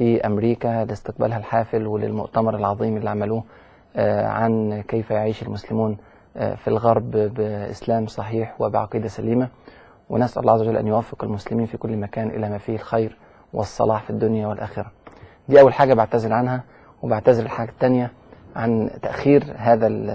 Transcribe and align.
في 0.00 0.26
أمريكا 0.26 0.84
لاستقبالها 0.84 1.38
الحافل 1.38 1.86
وللمؤتمر 1.86 2.56
العظيم 2.56 2.96
اللي 2.96 3.10
عملوه 3.10 3.44
آه، 3.96 4.26
عن 4.26 4.80
كيف 4.88 5.10
يعيش 5.10 5.42
المسلمون 5.42 5.96
آه، 6.36 6.54
في 6.54 6.68
الغرب 6.68 7.10
بإسلام 7.10 8.06
صحيح 8.06 8.60
وبعقيدة 8.60 9.08
سليمة. 9.08 9.48
ونسأل 10.10 10.42
الله 10.42 10.52
عز 10.52 10.60
وجل 10.60 10.76
أن 10.76 10.86
يوفق 10.86 11.24
المسلمين 11.24 11.66
في 11.66 11.76
كل 11.76 11.96
مكان 11.96 12.28
إلى 12.30 12.48
ما 12.50 12.58
فيه 12.58 12.74
الخير 12.74 13.16
والصلاح 13.52 14.02
في 14.02 14.10
الدنيا 14.10 14.46
والآخرة. 14.46 14.86
دي 15.48 15.60
أول 15.60 15.74
حاجة 15.74 15.94
بعتذر 15.94 16.32
عنها 16.32 16.62
وبعتذر 17.02 17.42
الحاجة 17.44 17.68
الثانية 17.70 18.10
عن 18.56 18.90
تأخير 19.02 19.44
هذا 19.56 19.86
ال- 19.86 20.10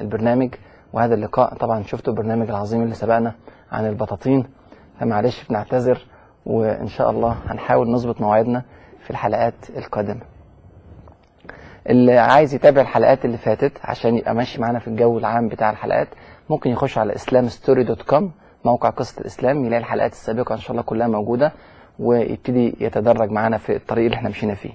البرنامج 0.00 0.54
وهذا 0.92 1.14
اللقاء. 1.14 1.54
طبعا 1.54 1.82
شفتوا 1.82 2.12
البرنامج 2.12 2.48
العظيم 2.48 2.82
اللي 2.82 2.94
سبقنا 2.94 3.34
عن 3.72 3.86
البطاطين 3.86 4.46
فمعلش 5.00 5.44
بنعتذر 5.48 5.98
وإن 6.46 6.86
شاء 6.88 7.10
الله 7.10 7.36
هنحاول 7.46 7.90
نظبط 7.90 8.20
مواعيدنا. 8.20 8.62
في 9.06 9.10
الحلقات 9.10 9.54
القادمة. 9.76 10.20
اللي 11.88 12.18
عايز 12.18 12.54
يتابع 12.54 12.80
الحلقات 12.80 13.24
اللي 13.24 13.36
فاتت 13.36 13.72
عشان 13.84 14.16
يبقى 14.16 14.34
ماشي 14.34 14.60
معانا 14.60 14.78
في 14.78 14.88
الجو 14.88 15.18
العام 15.18 15.48
بتاع 15.48 15.70
الحلقات 15.70 16.08
ممكن 16.50 16.70
يخش 16.70 16.98
على 16.98 17.14
islamstory.com 17.14 18.24
موقع 18.64 18.90
قصة 18.90 19.20
الإسلام 19.20 19.64
يلاقي 19.64 19.80
الحلقات 19.80 20.12
السابقة 20.12 20.52
إن 20.54 20.58
شاء 20.58 20.70
الله 20.70 20.82
كلها 20.82 21.08
موجودة 21.08 21.52
ويبتدي 21.98 22.76
يتدرج 22.80 23.30
معانا 23.30 23.58
في 23.58 23.76
الطريق 23.76 24.04
اللي 24.04 24.16
إحنا 24.16 24.28
مشينا 24.28 24.54
فيه. 24.54 24.72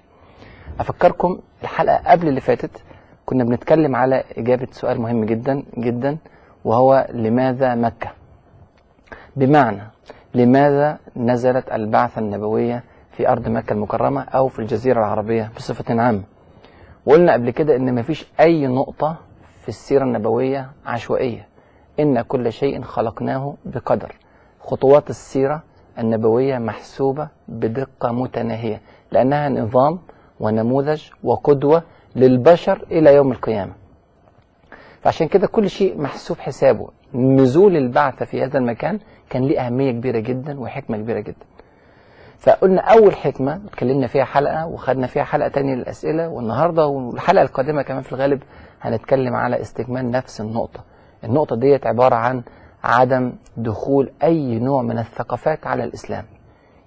أفكركم 0.79 1.39
الحلقة 1.63 2.11
قبل 2.11 2.27
اللي 2.27 2.41
فاتت 2.41 2.83
كنا 3.25 3.43
بنتكلم 3.43 3.95
على 3.95 4.23
إجابة 4.37 4.67
سؤال 4.71 5.01
مهم 5.01 5.25
جدا 5.25 5.63
جدا 5.77 6.17
وهو 6.65 7.07
لماذا 7.13 7.75
مكة؟ 7.75 8.11
بمعنى 9.35 9.81
لماذا 10.35 10.97
نزلت 11.17 11.71
البعثة 11.71 12.19
النبوية 12.19 12.83
في 13.11 13.29
أرض 13.29 13.47
مكة 13.47 13.73
المكرمة 13.73 14.21
أو 14.21 14.47
في 14.47 14.59
الجزيرة 14.59 14.99
العربية 14.99 15.51
بصفة 15.55 16.01
عامة. 16.01 16.23
وقلنا 17.05 17.33
قبل 17.33 17.49
كده 17.49 17.75
إن 17.75 17.95
مفيش 17.95 18.25
أي 18.39 18.67
نقطة 18.67 19.17
في 19.61 19.69
السيرة 19.69 20.03
النبوية 20.03 20.69
عشوائية. 20.85 21.47
إن 21.99 22.21
كل 22.21 22.51
شيء 22.51 22.81
خلقناه 22.81 23.55
بقدر. 23.65 24.15
خطوات 24.59 25.09
السيرة 25.09 25.63
النبوية 25.99 26.57
محسوبة 26.57 27.27
بدقة 27.47 28.11
متناهية 28.11 28.81
لأنها 29.11 29.49
نظام 29.49 29.99
ونموذج 30.39 31.03
وقدوة 31.23 31.83
للبشر 32.15 32.85
إلى 32.91 33.15
يوم 33.15 33.31
القيامة. 33.31 33.73
فعشان 35.01 35.27
كده 35.27 35.47
كل 35.47 35.69
شيء 35.69 36.01
محسوب 36.01 36.37
حسابه. 36.39 36.89
نزول 37.13 37.77
البعثة 37.77 38.25
في 38.25 38.43
هذا 38.43 38.57
المكان 38.57 38.99
كان 39.29 39.43
ليه 39.43 39.59
أهمية 39.65 39.91
كبيرة 39.91 40.19
جدا 40.19 40.59
وحكمة 40.59 40.97
كبيرة 40.97 41.19
جدا. 41.19 41.45
فقلنا 42.41 42.81
أول 42.81 43.15
حكمة 43.15 43.61
اتكلمنا 43.67 44.07
فيها 44.07 44.23
حلقة 44.25 44.67
وخدنا 44.67 45.07
فيها 45.07 45.23
حلقة 45.23 45.47
تانية 45.49 45.75
للأسئلة 45.75 46.27
والنهاردة 46.27 46.85
والحلقة 46.87 47.41
القادمة 47.41 47.81
كمان 47.81 48.01
في 48.01 48.11
الغالب 48.13 48.43
هنتكلم 48.81 49.35
على 49.35 49.61
استكمال 49.61 50.11
نفس 50.11 50.41
النقطة. 50.41 50.79
النقطة 51.23 51.55
ديت 51.55 51.87
عبارة 51.87 52.15
عن 52.15 52.43
عدم 52.83 53.33
دخول 53.57 54.11
أي 54.23 54.59
نوع 54.59 54.81
من 54.81 54.97
الثقافات 54.99 55.67
على 55.67 55.83
الإسلام. 55.83 56.25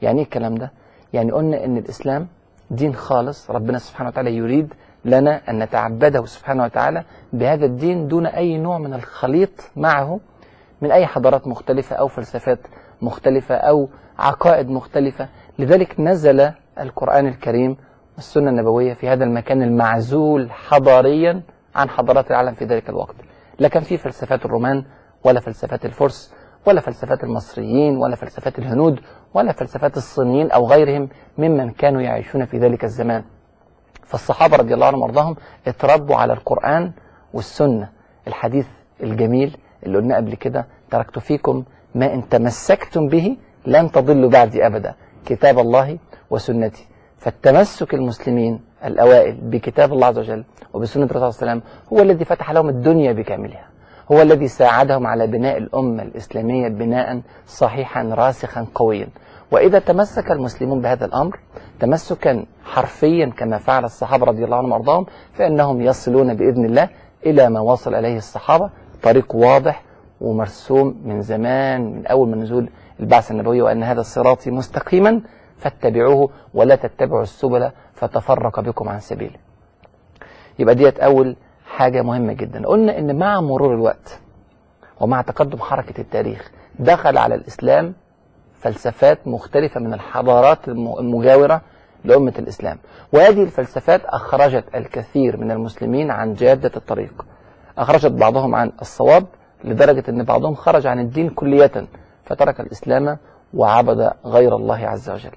يعني 0.03 0.19
إيه 0.19 0.25
الكلام 0.25 0.55
ده؟ 0.55 0.73
يعني 1.13 1.33
قلنا 1.33 1.65
إن 1.65 1.77
الإسلام 1.77 2.27
دين 2.71 2.95
خالص 2.95 3.51
ربنا 3.51 3.79
سبحانه 3.79 4.09
وتعالى 4.11 4.37
يريد 4.37 4.75
لنا 5.05 5.41
أن 5.51 5.59
نتعبده 5.63 6.25
سبحانه 6.27 6.65
وتعالى 6.65 7.05
بهذا 7.33 7.65
الدين 7.65 8.09
دون 8.09 8.27
أي 8.27 8.57
نوع 8.59 8.79
من 8.79 8.95
الخليط 8.95 9.71
معه 9.77 10.21
من 10.83 10.91
أي 10.91 11.07
حضارات 11.07 11.47
مختلفة 11.49 11.97
أو 11.97 12.09
فلسفات 12.09 12.59
مختلفة 13.03 13.55
أو 13.55 13.89
عقائد 14.19 14.69
مختلفة. 14.71 15.29
لذلك 15.59 16.01
نزل 16.01 16.51
القرآن 16.81 17.27
الكريم 17.27 17.77
والسنة 18.17 18.51
النبوية 18.51 18.95
في 18.95 19.09
هذا 19.09 19.25
المكان 19.25 19.63
المعزول 19.63 20.51
حضاريا 20.51 21.43
عن 21.75 21.89
حضارات 21.89 22.31
العالم 22.31 22.55
في 22.55 22.65
ذلك 22.65 22.89
الوقت. 22.89 23.15
لا 23.59 23.69
كان 23.69 23.83
في 23.83 23.97
فلسفات 23.97 24.45
الرومان 24.45 24.85
ولا 25.25 25.41
فلسفات 25.41 25.85
الفرس 25.85 26.35
ولا 26.67 26.81
فلسفات 26.81 27.25
المصريين 27.25 27.97
ولا 27.97 28.17
فلسفات 28.17 28.59
الهنود 28.59 29.01
ولا 29.35 29.53
فلسفات 29.53 29.97
الصينيين 29.97 30.51
أو 30.51 30.67
غيرهم 30.67 31.09
ممن 31.39 31.71
كانوا 31.71 32.01
يعيشون 32.01 32.45
في 32.45 32.59
ذلك 32.59 32.85
الزمان. 32.85 33.25
فالصحابة 34.07 34.57
رضي 34.57 34.75
الله 34.75 34.87
عنهم 34.87 35.03
وأرضاهم 35.03 35.37
اتربوا 35.67 36.17
على 36.17 36.33
القرآن 36.33 36.93
والسنة. 37.33 37.89
الحديث 38.27 38.67
الجميل 39.03 39.57
اللي 39.87 39.99
قلنا 39.99 40.17
قبل 40.17 40.35
كده 40.35 40.67
تركت 40.91 41.19
فيكم 41.19 41.65
ما 41.95 42.15
إن 42.15 42.29
تمسكتم 42.29 43.09
به 43.09 43.37
لن 43.67 43.91
تضلوا 43.91 44.31
بعدي 44.31 44.67
أبدا. 44.67 44.95
كتاب 45.27 45.59
الله 45.59 45.99
وسنتي. 46.31 46.87
فالتمسك 47.17 47.95
المسلمين 47.95 48.61
الأوائل 48.85 49.35
بكتاب 49.35 49.93
الله 49.93 50.07
عز 50.07 50.19
وجل 50.19 50.45
وبسنة 50.73 51.05
الرسول 51.05 51.33
صلى 51.33 51.43
الله 51.43 51.51
عليه 51.51 51.61
وسلم 51.61 51.63
هو 51.93 52.03
الذي 52.03 52.25
فتح 52.25 52.51
لهم 52.51 52.69
الدنيا 52.69 53.13
بكاملها. 53.13 53.69
هو 54.13 54.23
الذي 54.23 54.49
ساعدهم 54.49 55.07
على 55.07 55.27
بناء 55.27 55.57
الأمة 55.59 56.03
الإسلامية 56.03 56.69
بناء 56.69 57.21
صحيحا 57.47 58.03
راسخا 58.03 58.67
قويا. 58.75 59.09
وإذا 59.51 59.79
تمسك 59.79 60.31
المسلمون 60.31 60.81
بهذا 60.81 61.05
الأمر 61.05 61.39
تمسكا 61.81 62.47
حرفيا 62.65 63.27
كما 63.27 63.59
فعل 63.59 63.85
الصحابة 63.85 64.27
رضي 64.27 64.45
الله 64.45 64.57
عنهم 64.57 64.73
وأرضاهم 64.73 65.07
فإنهم 65.33 65.81
يصلون 65.81 66.35
بإذن 66.35 66.65
الله 66.65 66.89
إلى 67.27 67.51
ما 67.51 67.61
وصل 67.61 67.95
إليه 67.95 68.17
الصحابة. 68.17 68.71
طريق 69.03 69.35
واضح 69.35 69.83
ومرسوم 70.21 71.01
من 71.05 71.21
زمان 71.23 71.93
من 71.93 72.07
أول 72.07 72.29
من 72.29 72.41
نزول 72.41 72.69
البعثة 73.01 73.33
النبوية 73.33 73.63
وأن 73.63 73.83
هذا 73.83 74.03
صراطي 74.03 74.51
مستقيما 74.51 75.21
فاتبعوه 75.59 76.31
ولا 76.55 76.75
تتبعوا 76.77 77.23
السبل 77.23 77.71
فتفرق 77.95 78.61
بكم 78.61 78.89
عن 78.89 79.01
سبيله 79.01 79.37
يبقى 80.59 80.75
ديت 80.75 81.01
أول 81.01 81.37
حاجة 81.67 82.03
مهمة 82.03 82.33
جدا. 82.33 82.67
قلنا 82.67 82.99
إن 82.99 83.19
مع 83.19 83.41
مرور 83.41 83.75
الوقت 83.75 84.19
ومع 85.01 85.23
تقدم 85.23 85.59
حركة 85.59 86.01
التاريخ 86.01 86.51
دخل 86.79 87.19
على 87.19 87.35
الإسلام 87.35 87.95
فلسفات 88.61 89.19
مختلفة 89.29 89.81
من 89.81 89.95
الحضارات 89.95 90.69
الم- 90.69 90.99
المجاورة 90.99 91.61
لأمة 92.05 92.33
الإسلام. 92.39 92.79
وهذه 93.13 93.43
الفلسفات 93.43 94.05
أخرجت 94.05 94.65
الكثير 94.75 95.37
من 95.37 95.51
المسلمين 95.51 96.11
عن 96.11 96.35
جادة 96.35 96.71
الطريق. 96.77 97.27
أخرجت 97.79 98.13
بعضهم 98.13 98.55
عن 98.55 98.73
الصواب 98.81 99.27
لدرجة 99.65 100.05
أن 100.09 100.23
بعضهم 100.23 100.55
خرج 100.55 100.87
عن 100.87 101.01
الدين 101.01 101.31
كلية. 101.31 101.87
فترك 102.25 102.61
الإسلام 102.61 103.19
وعبد 103.55 104.11
غير 104.25 104.57
الله 104.57 104.87
عز 104.89 105.11
وجل. 105.11 105.31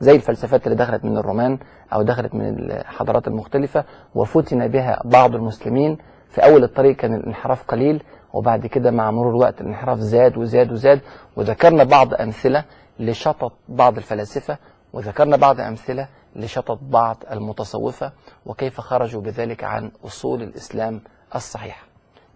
زي 0.00 0.16
الفلسفات 0.16 0.66
اللي 0.66 0.76
دخلت 0.76 1.04
من 1.04 1.18
الرومان 1.18 1.58
أو 1.92 2.02
دخلت 2.02 2.34
من 2.34 2.70
الحضارات 2.70 3.28
المختلفة 3.28 3.84
وفتن 4.14 4.68
بها 4.68 5.02
بعض 5.04 5.34
المسلمين. 5.34 5.98
في 6.28 6.44
أول 6.44 6.64
الطريق 6.64 6.96
كان 6.96 7.14
الانحراف 7.14 7.64
قليل 7.64 8.02
وبعد 8.32 8.66
كده 8.66 8.90
مع 8.90 9.10
مرور 9.10 9.30
الوقت 9.30 9.60
الانحراف 9.60 9.98
زاد 9.98 10.36
وزاد 10.38 10.72
وزاد. 10.72 11.00
وذكرنا 11.36 11.84
بعض 11.84 12.14
أمثلة 12.14 12.64
لشطط 12.98 13.52
بعض 13.68 13.96
الفلاسفة 13.96 14.58
وذكرنا 14.92 15.36
بعض 15.36 15.60
أمثلة 15.60 16.08
لشطط 16.36 16.78
بعض 16.82 17.16
المتصوفة 17.30 18.12
وكيف 18.46 18.80
خرجوا 18.80 19.22
بذلك 19.22 19.64
عن 19.64 19.90
أصول 20.04 20.42
الإسلام 20.42 21.00
الصحيحة. 21.34 21.86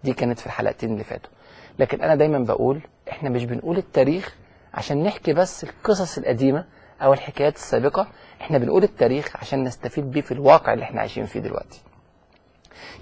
دي 0.03 0.13
كانت 0.13 0.39
في 0.39 0.45
الحلقتين 0.45 0.93
اللي 0.93 1.03
فاتوا. 1.03 1.31
لكن 1.79 2.01
أنا 2.01 2.15
دايما 2.15 2.39
بقول 2.39 2.81
إحنا 3.11 3.29
مش 3.29 3.45
بنقول 3.45 3.77
التاريخ 3.77 4.35
عشان 4.73 5.03
نحكي 5.03 5.33
بس 5.33 5.63
القصص 5.63 6.17
القديمة 6.17 6.65
أو 7.01 7.13
الحكايات 7.13 7.55
السابقة 7.55 8.07
إحنا 8.41 8.57
بنقول 8.57 8.83
التاريخ 8.83 9.35
عشان 9.35 9.63
نستفيد 9.63 10.11
بيه 10.11 10.21
في 10.21 10.31
الواقع 10.31 10.73
اللي 10.73 10.83
إحنا 10.83 10.99
عايشين 11.01 11.25
فيه 11.25 11.39
دلوقتي. 11.39 11.81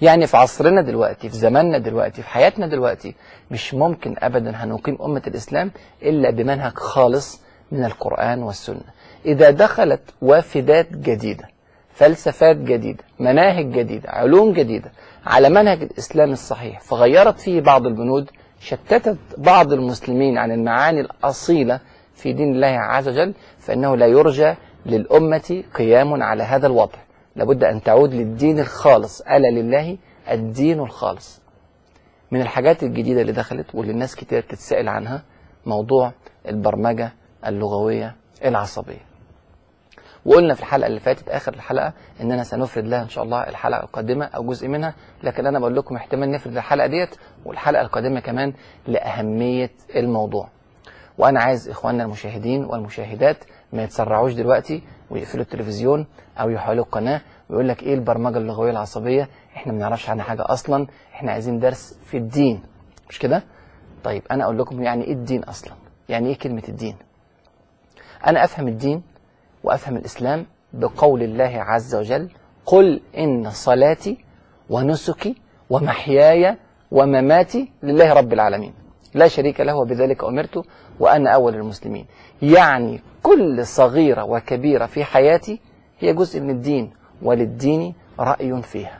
يعني 0.01 0.27
في 0.27 0.37
عصرنا 0.37 0.81
دلوقتي 0.81 1.29
في 1.29 1.35
زماننا 1.37 1.77
دلوقتي 1.77 2.21
في 2.21 2.27
حياتنا 2.29 2.67
دلوقتي 2.67 3.15
مش 3.51 3.73
ممكن 3.73 4.15
أبدا 4.19 4.51
هنقيم 4.55 4.97
أمة 5.01 5.21
الإسلام 5.27 5.71
إلا 6.03 6.29
بمنهج 6.29 6.73
خالص 6.73 7.41
من 7.71 7.85
القرآن 7.85 8.43
والسنة. 8.43 8.81
إذا 9.25 9.49
دخلت 9.49 10.01
وافدات 10.21 10.91
جديدة 10.91 11.47
فلسفات 11.93 12.55
جديدة 12.57 13.03
مناهج 13.19 13.65
جديدة 13.71 14.09
علوم 14.09 14.53
جديدة 14.53 14.91
على 15.25 15.49
منهج 15.49 15.81
الإسلام 15.81 16.31
الصحيح 16.31 16.79
فغيرت 16.79 17.39
فيه 17.39 17.61
بعض 17.61 17.85
البنود 17.85 18.29
شتتت 18.61 19.17
بعض 19.37 19.73
المسلمين 19.73 20.37
عن 20.37 20.51
المعاني 20.51 21.01
الأصيلة 21.01 21.79
في 22.15 22.33
دين 22.33 22.55
الله 22.55 22.67
عز 22.67 23.07
وجل 23.07 23.33
فإنه 23.59 23.95
لا 23.97 24.07
يرجى 24.07 24.53
للأمة 24.85 25.63
قيام 25.75 26.23
على 26.23 26.43
هذا 26.43 26.67
الوضع. 26.67 26.99
لابد 27.35 27.63
أن 27.63 27.81
تعود 27.83 28.13
للدين 28.13 28.59
الخالص 28.59 29.21
ألا 29.21 29.47
لله 29.51 29.97
الدين 30.31 30.79
الخالص. 30.79 31.41
من 32.31 32.41
الحاجات 32.41 32.83
الجديدة 32.83 33.21
اللي 33.21 33.31
دخلت 33.31 33.75
واللي 33.75 33.91
الناس 33.93 34.15
كتير 34.15 34.39
بتتسأل 34.41 34.89
عنها 34.89 35.23
موضوع 35.65 36.11
البرمجة 36.47 37.13
اللغوية 37.45 38.15
العصبية. 38.45 39.11
وقلنا 40.25 40.53
في 40.53 40.59
الحلقة 40.59 40.87
اللي 40.87 40.99
فاتت 40.99 41.29
آخر 41.29 41.53
الحلقة 41.53 41.93
إننا 42.21 42.43
سنفرد 42.43 42.87
لها 42.87 43.03
إن 43.03 43.09
شاء 43.09 43.23
الله 43.23 43.41
الحلقة 43.49 43.83
القادمة 43.83 44.25
أو 44.25 44.43
جزء 44.43 44.67
منها 44.67 44.93
لكن 45.23 45.45
أنا 45.45 45.59
بقول 45.59 45.75
لكم 45.75 45.95
احتمال 45.95 46.31
نفرد 46.31 46.57
الحلقة 46.57 46.87
ديت 46.87 47.15
والحلقة 47.45 47.81
القادمة 47.81 48.19
كمان 48.19 48.53
لأهمية 48.87 49.71
الموضوع. 49.95 50.47
وأنا 51.17 51.39
عايز 51.39 51.69
إخواننا 51.69 52.03
المشاهدين 52.03 52.65
والمشاهدات 52.65 53.37
ما 53.73 53.83
يتسرعوش 53.83 54.33
دلوقتي 54.33 54.83
ويقفلوا 55.09 55.43
التلفزيون 55.43 56.05
أو 56.39 56.49
يحولوا 56.49 56.83
القناة 56.85 57.21
ويقول 57.49 57.67
لك 57.69 57.83
إيه 57.83 57.93
البرمجة 57.93 58.37
اللغوية 58.37 58.71
العصبية؟ 58.71 59.29
إحنا 59.55 59.71
ما 59.73 59.77
بنعرفش 59.77 60.09
عنها 60.09 60.23
حاجة 60.23 60.43
أصلا. 60.45 60.87
إحنا 61.13 61.31
عايزين 61.31 61.59
درس 61.59 61.97
في 62.05 62.17
الدين. 62.17 62.63
مش 63.09 63.19
كده؟ 63.19 63.43
طيب 64.03 64.23
أنا 64.31 64.43
أقول 64.43 64.59
لكم 64.59 64.83
يعني 64.83 65.03
إيه 65.03 65.13
الدين 65.13 65.43
أصلا؟ 65.43 65.73
يعني 66.09 66.27
إيه 66.29 66.37
كلمة 66.37 66.63
الدين؟ 66.69 66.95
أنا 68.27 68.43
أفهم 68.43 68.67
الدين 68.67 69.01
وأفهم 69.63 69.97
الإسلام 69.97 70.45
بقول 70.73 71.23
الله 71.23 71.61
عز 71.61 71.95
وجل 71.95 72.29
قل 72.65 73.01
إن 73.17 73.49
صلاتي 73.49 74.17
ونسكي 74.69 75.35
ومحياي 75.69 76.57
ومماتي 76.91 77.71
لله 77.83 78.13
رب 78.13 78.33
العالمين. 78.33 78.73
لا 79.13 79.27
شريك 79.27 79.61
له 79.61 79.75
وبذلك 79.75 80.23
أمرت 80.23 80.63
وأنا 80.99 81.29
أول 81.29 81.55
المسلمين. 81.55 82.05
يعني 82.41 83.01
كل 83.23 83.65
صغيرة 83.65 84.23
وكبيرة 84.23 84.85
في 84.85 85.03
حياتي 85.03 85.59
هي 85.99 86.13
جزء 86.13 86.39
من 86.39 86.49
الدين 86.49 86.91
وللدين 87.21 87.93
رأي 88.19 88.61
فيها. 88.61 88.99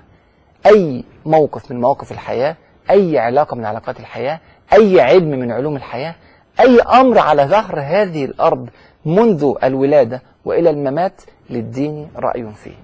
أي 0.65 1.03
موقف 1.25 1.71
من 1.71 1.81
مواقف 1.81 2.11
الحياة 2.11 2.55
أي 2.89 3.19
علاقة 3.19 3.55
من 3.55 3.65
علاقات 3.65 3.99
الحياة 3.99 4.39
أي 4.73 5.01
علم 5.01 5.29
من 5.29 5.51
علوم 5.51 5.75
الحياة 5.75 6.15
أي 6.59 6.79
أمر 6.81 7.19
على 7.19 7.44
ظهر 7.45 7.79
هذه 7.79 8.25
الأرض 8.25 8.69
منذ 9.05 9.53
الولادة 9.63 10.21
وإلى 10.45 10.69
الممات 10.69 11.21
للدين 11.49 12.09
رأي 12.15 12.51
فيه. 12.51 12.75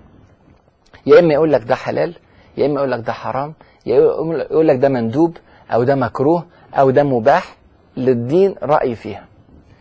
يا 1.06 1.20
إما 1.20 1.34
يقول 1.34 1.54
لك 1.54 1.64
ده 1.64 1.76
حلال 1.76 2.16
يا 2.58 2.66
إما 2.66 2.76
يقول 2.76 2.92
لك 2.92 3.00
ده 3.00 3.14
حرام 3.14 3.54
يقول 3.88 4.68
لك 4.68 4.78
ده 4.78 4.90
مندوب 4.90 5.38
أو 5.74 5.84
ده 5.84 5.96
مكروه 5.96 6.46
أو 6.74 6.90
ده 6.90 7.04
مباح 7.04 7.56
للدين 7.98 8.56
رأي 8.64 8.96
فيها. 8.96 9.26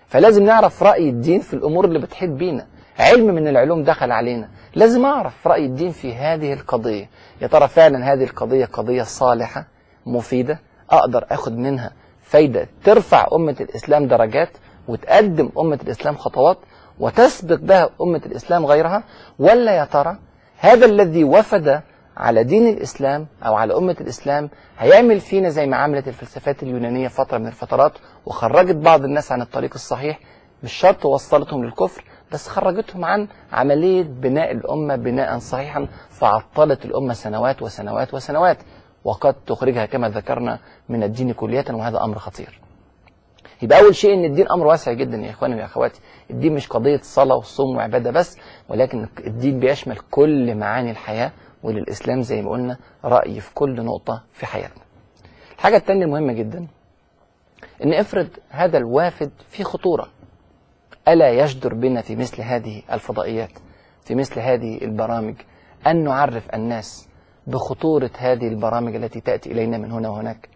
فلازم 0.08 0.44
نعرف 0.44 0.82
رأي 0.82 1.08
الدين 1.08 1.40
في 1.40 1.54
الأمور 1.54 1.84
اللي 1.84 1.98
بتحيط 1.98 2.30
بينا. 2.30 2.66
علم 2.98 3.26
من 3.26 3.48
العلوم 3.48 3.82
دخل 3.84 4.12
علينا. 4.12 4.48
لازم 4.74 5.04
أعرف 5.04 5.46
رأي 5.46 5.66
الدين 5.66 5.90
في 5.90 6.14
هذه 6.14 6.52
القضية. 6.52 7.08
يا 7.42 7.46
ترى 7.46 7.68
فعلا 7.68 8.12
هذه 8.12 8.24
القضية 8.24 8.64
قضية 8.64 9.02
صالحة 9.02 9.66
مفيدة؟ 10.06 10.58
أقدر 10.90 11.26
اخد 11.30 11.56
منها 11.58 11.92
فايدة 12.22 12.68
ترفع 12.84 13.28
أمة 13.32 13.56
الإسلام 13.60 14.06
درجات 14.06 14.48
وتقدم 14.88 15.50
أمة 15.58 15.78
الإسلام 15.82 16.16
خطوات 16.16 16.58
وتسبق 16.98 17.58
بها 17.60 17.90
أمة 18.02 18.22
الإسلام 18.26 18.66
غيرها؟ 18.66 19.02
ولا 19.38 19.76
يا 19.76 19.84
ترى 19.84 20.18
هذا 20.58 20.86
الذي 20.86 21.24
وفد 21.24 21.80
على 22.16 22.44
دين 22.44 22.68
الإسلام 22.68 23.26
أو 23.46 23.54
على 23.54 23.76
أمة 23.76 23.96
الإسلام 24.00 24.50
هيعمل 24.78 25.20
فينا 25.20 25.48
زي 25.48 25.66
ما 25.66 25.76
عملت 25.76 26.08
الفلسفات 26.08 26.62
اليونانية 26.62 27.08
فترة 27.08 27.38
من 27.38 27.46
الفترات 27.46 27.92
وخرجت 28.26 28.76
بعض 28.76 29.04
الناس 29.04 29.32
عن 29.32 29.42
الطريق 29.42 29.70
الصحيح 29.74 30.18
مش 30.62 30.72
شرط 30.72 31.06
وصلتهم 31.06 31.64
للكفر 31.64 32.04
بس 32.32 32.48
خرجتهم 32.48 33.04
عن 33.04 33.28
عملية 33.52 34.02
بناء 34.02 34.52
الأمة 34.52 34.96
بناء 34.96 35.38
صحيحا 35.38 35.86
فعطلت 36.10 36.84
الأمة 36.84 37.14
سنوات 37.14 37.62
وسنوات 37.62 38.14
وسنوات 38.14 38.58
وقد 39.04 39.34
تخرجها 39.46 39.86
كما 39.86 40.08
ذكرنا 40.08 40.58
من 40.88 41.02
الدين 41.02 41.32
كلية 41.32 41.64
وهذا 41.70 42.04
أمر 42.04 42.18
خطير. 42.18 42.60
يبقى 43.62 43.80
أول 43.80 43.94
شيء 43.94 44.14
إن 44.14 44.24
الدين 44.24 44.48
أمر 44.48 44.66
واسع 44.66 44.92
جدا 44.92 45.16
يا 45.16 45.30
إخواني 45.30 45.54
ويا 45.54 45.64
أخواتي. 45.64 46.00
الدين 46.30 46.54
مش 46.54 46.68
قضية 46.68 47.00
صلاة 47.02 47.36
وصوم 47.36 47.76
وعبادة 47.76 48.10
بس 48.10 48.38
ولكن 48.68 49.08
الدين 49.26 49.60
بيشمل 49.60 49.98
كل 50.10 50.54
معاني 50.54 50.90
الحياة 50.90 51.32
وللإسلام 51.66 52.22
زي 52.22 52.42
ما 52.42 52.50
قلنا 52.50 52.76
رأي 53.04 53.40
في 53.40 53.54
كل 53.54 53.84
نقطة 53.84 54.22
في 54.32 54.46
حياتنا. 54.46 54.82
الحاجة 55.56 55.76
التانية 55.76 56.04
المهمة 56.04 56.32
جدا 56.32 56.66
إن 57.84 57.92
افرض 57.92 58.28
هذا 58.48 58.78
الوافد 58.78 59.30
في 59.50 59.64
خطورة. 59.64 60.08
ألا 61.08 61.30
يجدر 61.30 61.74
بنا 61.74 62.02
في 62.02 62.16
مثل 62.16 62.42
هذه 62.42 62.82
الفضائيات 62.92 63.50
في 64.04 64.14
مثل 64.14 64.40
هذه 64.40 64.84
البرامج 64.84 65.34
أن 65.86 66.04
نعرف 66.04 66.54
الناس 66.54 67.08
بخطورة 67.46 68.10
هذه 68.18 68.48
البرامج 68.48 68.94
التي 68.94 69.20
تأتي 69.20 69.52
إلينا 69.52 69.78
من 69.78 69.92
هنا 69.92 70.08
وهناك؟ 70.08 70.48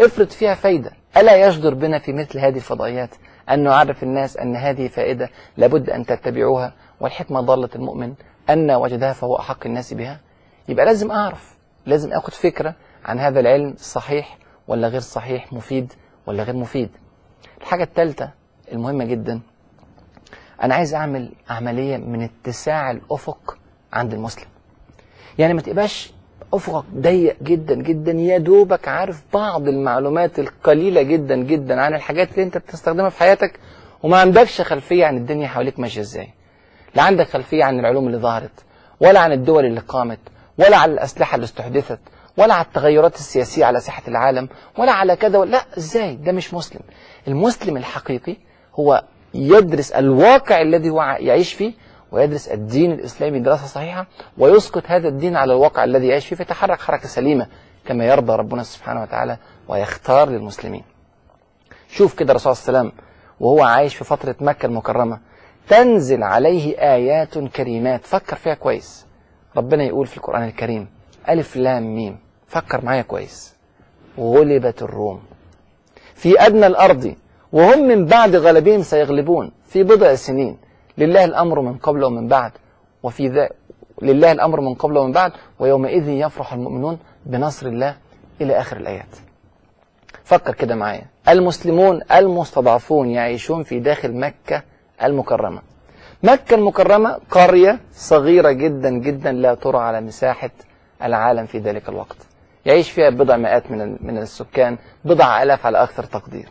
افرض 0.00 0.30
فيها 0.30 0.54
فايدة. 0.54 0.92
ألا 1.16 1.46
يجدر 1.46 1.74
بنا 1.74 1.98
في 1.98 2.12
مثل 2.12 2.38
هذه 2.38 2.56
الفضائيات 2.56 3.10
أن 3.50 3.62
نعرف 3.62 4.02
الناس 4.02 4.36
أن 4.36 4.56
هذه 4.56 4.88
فائدة 4.88 5.30
لابد 5.56 5.90
أن 5.90 6.06
تتبعوها؟ 6.06 6.72
والحكمة 7.00 7.40
ضالة 7.40 7.68
المؤمن 7.74 8.14
أن 8.50 8.70
وجدها 8.70 9.12
فهو 9.12 9.38
أحق 9.38 9.66
الناس 9.66 9.94
بها؟ 9.94 10.20
يبقى 10.68 10.84
لازم 10.86 11.10
أعرف 11.10 11.56
لازم 11.86 12.12
أخد 12.12 12.32
فكرة 12.34 12.74
عن 13.04 13.18
هذا 13.18 13.40
العلم 13.40 13.74
صحيح 13.78 14.38
ولا 14.68 14.88
غير 14.88 15.00
صحيح 15.00 15.52
مفيد 15.52 15.92
ولا 16.26 16.42
غير 16.42 16.56
مفيد. 16.56 16.90
الحاجة 17.60 17.82
الثالثة 17.82 18.30
المهمة 18.72 19.04
جدا 19.04 19.40
أنا 20.62 20.74
عايز 20.74 20.94
أعمل 20.94 21.32
عملية 21.50 21.96
من 21.96 22.22
اتساع 22.22 22.90
الأفق 22.90 23.58
عند 23.92 24.14
المسلم. 24.14 24.46
يعني 25.38 25.54
ما 25.54 25.60
تبقاش 25.62 26.12
أفقك 26.54 26.84
ضيق 26.94 27.36
جدا 27.42 27.74
جدا 27.74 28.12
يا 28.12 28.38
دوبك 28.38 28.88
عارف 28.88 29.22
بعض 29.34 29.68
المعلومات 29.68 30.38
القليلة 30.38 31.02
جدا 31.02 31.36
جدا 31.36 31.80
عن 31.80 31.94
الحاجات 31.94 32.30
اللي 32.32 32.42
أنت 32.42 32.58
بتستخدمها 32.58 33.08
في 33.08 33.18
حياتك 33.18 33.60
وما 34.02 34.20
عندكش 34.20 34.60
خلفية 34.60 35.06
عن 35.06 35.16
الدنيا 35.16 35.48
حواليك 35.48 35.78
ماشية 35.78 36.00
إزاي. 36.00 36.28
لا 36.94 37.02
عندك 37.02 37.28
خلفية 37.28 37.64
عن 37.64 37.80
العلوم 37.80 38.06
اللي 38.06 38.18
ظهرت 38.18 38.64
ولا 39.00 39.20
عن 39.20 39.32
الدول 39.32 39.64
اللي 39.64 39.80
قامت 39.80 40.18
ولا 40.58 40.76
على 40.76 40.92
الأسلحة 40.92 41.34
اللي 41.34 41.44
استحدثت 41.44 41.98
ولا 42.36 42.54
على 42.54 42.64
التغيرات 42.64 43.14
السياسية 43.14 43.64
على 43.64 43.80
ساحة 43.80 44.02
العالم 44.08 44.48
ولا 44.78 44.92
على 44.92 45.16
كذا 45.16 45.38
لا 45.38 45.62
إزاي؟ 45.78 46.16
ده 46.16 46.32
مش 46.32 46.54
مسلم. 46.54 46.80
المسلم 47.28 47.76
الحقيقي 47.76 48.36
هو 48.74 49.04
يدرس 49.34 49.90
الواقع 49.92 50.60
الذي 50.60 50.90
هو 50.90 51.02
يعيش 51.02 51.52
فيه 51.52 51.72
ويدرس 52.12 52.48
الدين 52.48 52.92
الإسلامي 52.92 53.40
دراسة 53.40 53.66
صحيحة 53.66 54.06
ويسقط 54.38 54.82
هذا 54.86 55.08
الدين 55.08 55.36
على 55.36 55.52
الواقع 55.52 55.84
الذي 55.84 56.06
يعيش 56.06 56.26
فيه 56.26 56.36
فيتحرك 56.36 56.80
حركة 56.80 57.08
سليمة 57.08 57.46
كما 57.86 58.04
يرضى 58.06 58.32
ربنا 58.32 58.62
سبحانه 58.62 59.02
وتعالى 59.02 59.38
ويختار 59.68 60.28
للمسلمين. 60.28 60.84
شوف 61.88 62.14
كده 62.14 62.30
الرسول 62.30 62.52
الله 62.52 62.80
وسلم 62.80 62.92
وهو 63.40 63.62
عايش 63.62 63.94
في 63.94 64.04
فترة 64.04 64.36
مكة 64.40 64.66
المكرمة 64.66 65.20
تنزل 65.68 66.22
عليه 66.22 66.78
آيات 66.78 67.38
كريمات 67.38 68.06
فكر 68.06 68.36
فيها 68.36 68.54
كويس. 68.54 69.05
ربنا 69.56 69.84
يقول 69.84 70.06
في 70.06 70.16
القرآن 70.16 70.42
الكريم 70.42 70.88
ألف 71.28 71.56
لام 71.56 71.94
ميم. 71.94 72.18
فكر 72.46 72.84
معايا 72.84 73.02
كويس. 73.02 73.54
غلبت 74.18 74.82
الروم. 74.82 75.22
في 76.14 76.46
أدنى 76.46 76.66
الأرض 76.66 77.14
وهم 77.52 77.88
من 77.88 78.06
بعد 78.06 78.36
غلبهم 78.36 78.82
سيغلبون. 78.82 79.52
في 79.68 79.82
بضع 79.82 80.14
سنين. 80.14 80.58
لله 80.98 81.24
الأمر 81.24 81.60
من 81.60 81.74
قبل 81.74 82.04
ومن 82.04 82.28
بعد. 82.28 82.52
وفي 83.02 83.28
ذا 83.28 83.48
لله 84.02 84.32
الأمر 84.32 84.60
من 84.60 84.74
قبل 84.74 84.98
ومن 84.98 85.12
بعد. 85.12 85.32
ويومئذ 85.58 86.08
يفرح 86.08 86.52
المؤمنون 86.52 86.98
بنصر 87.26 87.66
الله 87.66 87.96
إلى 88.40 88.60
آخر 88.60 88.76
الآيات. 88.76 89.16
فكر 90.24 90.54
كده 90.54 90.74
معايا. 90.74 91.06
المسلمون 91.28 92.00
المستضعفون 92.12 93.08
يعيشون 93.10 93.62
في 93.62 93.80
داخل 93.80 94.12
مكة 94.12 94.62
المكرمة. 95.02 95.62
مكة 96.22 96.54
المكرمة 96.54 97.18
قرية 97.30 97.80
صغيرة 97.92 98.50
جدا 98.50 98.90
جدا 98.90 99.32
لا 99.32 99.54
ترى 99.54 99.78
على 99.78 100.00
مساحة 100.00 100.50
العالم 101.02 101.46
في 101.46 101.58
ذلك 101.58 101.88
الوقت. 101.88 102.16
يعيش 102.66 102.90
فيها 102.90 103.10
بضع 103.10 103.36
مئات 103.36 103.70
من 103.70 103.96
من 104.00 104.18
السكان 104.18 104.78
بضع 105.04 105.42
آلاف 105.42 105.66
على 105.66 105.82
أكثر 105.82 106.04
تقدير. 106.04 106.48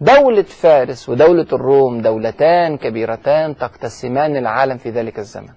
دولة 0.00 0.42
فارس 0.42 1.08
ودولة 1.08 1.46
الروم 1.52 2.02
دولتان 2.02 2.76
كبيرتان 2.76 3.56
تقتسمان 3.56 4.36
العالم 4.36 4.76
في 4.78 4.90
ذلك 4.90 5.18
الزمن. 5.18 5.48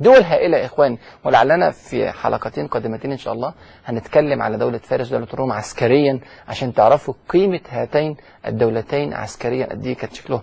دول 0.00 0.22
هائلة 0.22 0.58
يا 0.58 0.66
إخواني 0.66 0.98
ولعلنا 1.24 1.70
في 1.70 2.10
حلقتين 2.10 2.66
قادمتين 2.66 3.12
إن 3.12 3.18
شاء 3.18 3.34
الله 3.34 3.54
هنتكلم 3.86 4.42
على 4.42 4.56
دولة 4.56 4.78
فارس 4.78 5.12
ودولة 5.12 5.28
الروم 5.34 5.52
عسكريا 5.52 6.20
عشان 6.48 6.74
تعرفوا 6.74 7.14
قيمة 7.28 7.60
هاتين 7.68 8.16
الدولتين 8.46 9.14
عسكريا. 9.14 9.66
قد 9.66 9.86
إيه 9.86 9.94
كانت 9.96 10.14
شكلهم 10.14 10.42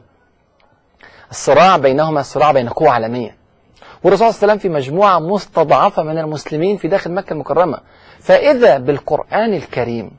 الصراع 1.36 1.78
بينهما 1.78 2.22
صراع 2.22 2.52
بين 2.52 2.70
قوى 2.70 2.90
عالمية. 2.90 3.36
والرسول 4.04 4.34
صلى 4.34 4.38
الله 4.38 4.42
عليه 4.42 4.54
وسلم 4.54 4.58
في 4.58 4.70
مجموعة 4.70 5.20
مستضعفة 5.20 6.04
من 6.04 6.18
المسلمين 6.18 6.78
في 6.78 6.88
داخل 6.88 7.12
مكة 7.12 7.34
المكرمة. 7.34 7.80
فإذا 8.20 8.78
بالقرآن 8.78 9.54
الكريم 9.54 10.12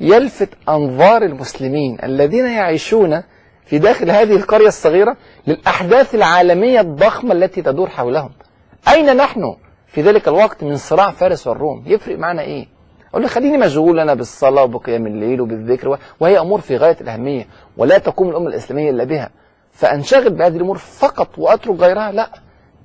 يلفت 0.00 0.48
أنظار 0.68 1.22
المسلمين 1.22 1.98
الذين 2.04 2.46
يعيشون 2.46 3.22
في 3.66 3.78
داخل 3.78 4.10
هذه 4.10 4.36
القرية 4.36 4.68
الصغيرة 4.68 5.16
للأحداث 5.46 6.14
العالمية 6.14 6.80
الضخمة 6.80 7.32
التي 7.32 7.62
تدور 7.62 7.88
حولهم. 7.88 8.30
أين 8.88 9.16
نحن 9.16 9.56
في 9.86 10.02
ذلك 10.02 10.28
الوقت 10.28 10.64
من 10.64 10.76
صراع 10.76 11.10
فارس 11.10 11.46
والروم؟ 11.46 11.82
يفرق 11.86 12.18
معنا 12.18 12.42
إيه؟ 12.42 12.66
أقول 13.10 13.22
له 13.22 13.28
خليني 13.28 13.58
مشغول 13.58 14.00
أنا 14.00 14.14
بالصلاة 14.14 14.62
وبقيام 14.62 15.06
الليل 15.06 15.40
وبالذكر 15.40 15.98
وهي 16.20 16.38
أمور 16.38 16.60
في 16.60 16.76
غاية 16.76 16.96
الأهمية. 17.00 17.46
ولا 17.76 17.98
تقوم 17.98 18.30
الأمة 18.30 18.48
الإسلامية 18.48 18.90
إلا 18.90 19.04
بها. 19.04 19.30
فأنشغل 19.72 20.30
بهذه 20.30 20.56
الأمور 20.56 20.78
فقط 20.78 21.38
وأترك 21.38 21.80
غيرها 21.80 22.12
لا. 22.12 22.30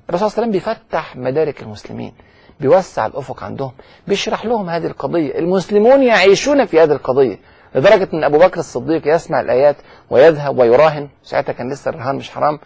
الرسول 0.08 0.30
صلى 0.30 0.38
الله 0.44 0.48
عليه 0.48 0.58
وسلم 0.58 0.74
بيفتح 0.74 1.16
مدارك 1.16 1.62
المسلمين 1.62 2.12
بيوسع 2.60 3.06
الأفق 3.06 3.44
عندهم 3.44 3.72
بيشرح 4.06 4.44
لهم 4.44 4.70
هذه 4.70 4.86
القضية. 4.86 5.38
المسلمون 5.38 6.02
يعيشون 6.02 6.64
في 6.66 6.80
هذه 6.80 6.92
القضية 6.92 7.38
لدرجة 7.74 8.08
أن 8.14 8.24
أبو 8.24 8.38
بكر 8.38 8.60
الصديق 8.60 9.14
يسمع 9.14 9.40
الآيات 9.40 9.76
ويذهب 10.10 10.58
ويراهن. 10.58 11.08
ساعتها 11.22 11.52
كان 11.52 11.72
لسه 11.72 11.88
الرهان 11.88 12.16
مش 12.16 12.30
حرام. 12.30 12.58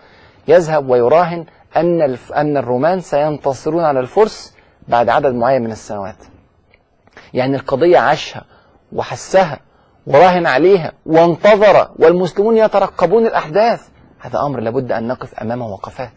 يذهب 0.48 0.88
ويراهن 0.88 1.46
الف... 1.76 2.32
أن 2.32 2.56
الرومان 2.56 3.00
سينتصرون 3.00 3.84
على 3.84 4.00
الفرس 4.00 4.54
بعد 4.88 5.08
عدد 5.08 5.34
معين 5.34 5.62
من 5.62 5.72
السنوات. 5.72 6.16
يعني 7.34 7.56
القضية 7.56 7.98
عاشها 7.98 8.44
وحسها 8.92 9.60
وراهن 10.06 10.46
عليها 10.46 10.92
وانتظر 11.06 11.90
والمسلمون 11.98 12.56
يترقبون 12.56 13.26
الأحداث. 13.26 13.88
هذا 14.20 14.40
أمر 14.40 14.60
لابد 14.60 14.92
أن 14.92 15.08
نقف 15.08 15.34
أمامه 15.34 15.66
وقفات. 15.68 16.12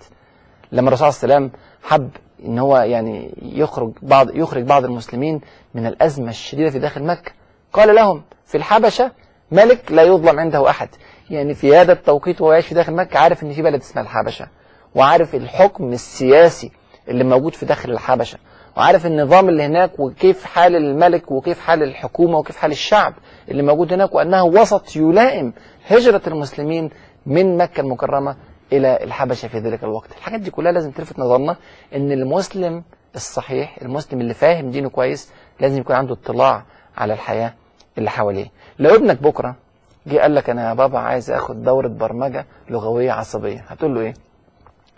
لما 0.71 0.87
الرسول 0.87 1.13
صلى 1.13 1.23
الله 1.23 1.35
عليه 1.35 1.45
وسلم 1.45 1.59
حب 1.83 2.09
إن 2.45 2.59
هو 2.59 2.77
يعني 2.77 3.33
يخرج 3.41 3.91
بعض 4.01 4.35
يخرج 4.35 4.63
بعض 4.63 4.83
المسلمين 4.85 5.41
من 5.73 5.87
الأزمة 5.87 6.29
الشديدة 6.29 6.69
في 6.69 6.79
داخل 6.79 7.03
مكة 7.03 7.31
قال 7.73 7.95
لهم 7.95 8.23
في 8.45 8.57
الحبشة 8.57 9.11
ملك 9.51 9.91
لا 9.91 10.03
يظلم 10.03 10.39
عنده 10.39 10.69
أحد. 10.69 10.89
يعني 11.29 11.53
في 11.53 11.75
هذا 11.75 11.93
التوقيت 11.93 12.41
وهو 12.41 12.51
يعيش 12.51 12.67
في 12.67 12.75
داخل 12.75 12.93
مكة 12.93 13.19
عارف 13.19 13.43
إن 13.43 13.53
في 13.53 13.61
بلد 13.61 13.81
اسمها 13.81 14.03
الحبشة 14.03 14.47
وعارف 14.95 15.35
الحكم 15.35 15.93
السياسي 15.93 16.71
اللي 17.07 17.23
موجود 17.23 17.53
في 17.55 17.65
داخل 17.65 17.91
الحبشة 17.91 18.37
وعارف 18.77 19.05
النظام 19.05 19.49
اللي 19.49 19.63
هناك 19.63 19.99
وكيف 19.99 20.45
حال 20.45 20.75
الملك 20.75 21.31
وكيف 21.31 21.59
حال 21.59 21.83
الحكومة 21.83 22.37
وكيف 22.37 22.57
حال 22.57 22.71
الشعب 22.71 23.13
اللي 23.49 23.63
موجود 23.63 23.93
هناك 23.93 24.15
وانه 24.15 24.43
وسط 24.43 24.95
يلائم 24.95 25.53
هجرة 25.87 26.21
المسلمين 26.27 26.89
من 27.25 27.57
مكة 27.57 27.81
المكرمة 27.81 28.35
إلى 28.73 29.03
الحبشة 29.03 29.47
في 29.47 29.59
ذلك 29.59 29.83
الوقت. 29.83 30.09
الحاجات 30.17 30.39
دي 30.39 30.51
كلها 30.51 30.71
لازم 30.71 30.91
تلفت 30.91 31.19
نظرنا 31.19 31.55
إن 31.95 32.11
المسلم 32.11 32.83
الصحيح 33.15 33.77
المسلم 33.81 34.21
اللي 34.21 34.33
فاهم 34.33 34.71
دينه 34.71 34.89
كويس 34.89 35.29
لازم 35.59 35.77
يكون 35.77 35.95
عنده 35.95 36.13
اطلاع 36.13 36.63
على 36.97 37.13
الحياة 37.13 37.53
اللي 37.97 38.09
حواليه. 38.09 38.47
لو 38.79 38.95
ابنك 38.95 39.21
بكرة 39.21 39.55
جه 40.07 40.19
قال 40.19 40.35
لك 40.35 40.49
أنا 40.49 40.69
يا 40.69 40.73
بابا 40.73 40.99
عايز 40.99 41.31
آخد 41.31 41.63
دورة 41.63 41.87
برمجة 41.87 42.45
لغوية 42.69 43.11
عصبية 43.11 43.65
هتقول 43.67 43.95
له 43.95 44.01
إيه؟ 44.01 44.13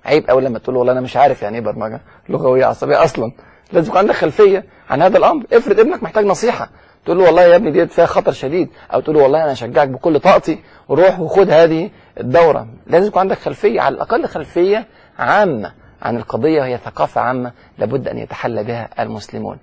عيب 0.06 0.30
قوي 0.30 0.42
لما 0.42 0.60
تقول 0.60 0.74
له 0.74 0.80
والله 0.80 0.94
أنا 0.94 1.02
مش 1.02 1.18
عارف 1.18 1.42
يعني 1.42 1.58
إيه 1.58 1.64
برمجة 1.64 2.02
لغوية 2.30 2.66
عصبية 2.66 3.04
أصلا. 3.04 3.32
لازم 3.72 3.88
يكون 3.88 3.98
عندك 4.00 4.14
خلفية 4.16 4.66
عن 4.90 5.02
هذا 5.02 5.18
الأمر. 5.18 5.46
افرض 5.54 5.80
ابنك 5.80 6.04
محتاج 6.04 6.26
نصيحة 6.26 6.70
تقول 7.06 7.18
له 7.18 7.24
والله 7.24 7.42
يا 7.44 7.56
ابني 7.56 7.72
ديت 7.72 7.92
فيها 7.92 8.06
خطر 8.06 8.32
شديد 8.32 8.70
أو 8.94 9.00
تقول 9.00 9.16
له 9.16 9.24
والله 9.24 9.44
أنا 9.44 9.52
اشجعك 9.52 9.88
بكل 9.88 10.20
طاقتي 10.20 10.60
وروح 10.90 11.20
وخد 11.20 11.50
هذه 11.50 11.90
الدوره 12.20 12.68
لازم 12.88 13.08
يكون 13.08 13.20
عندك 13.20 13.38
خلفية 13.38 13.82
على 13.82 13.96
الأقل 13.96 14.28
خلفية 14.28 14.88
عامة 15.20 15.74
عن 16.02 16.18
القضية 16.18 16.62
وهي 16.62 16.78
ثقافة 16.78 17.22
عامة 17.22 17.52
لابد 17.78 18.08
أن 18.08 18.18
يتحلى 18.18 18.64
بها 18.64 18.90
المسلمون. 19.00 19.58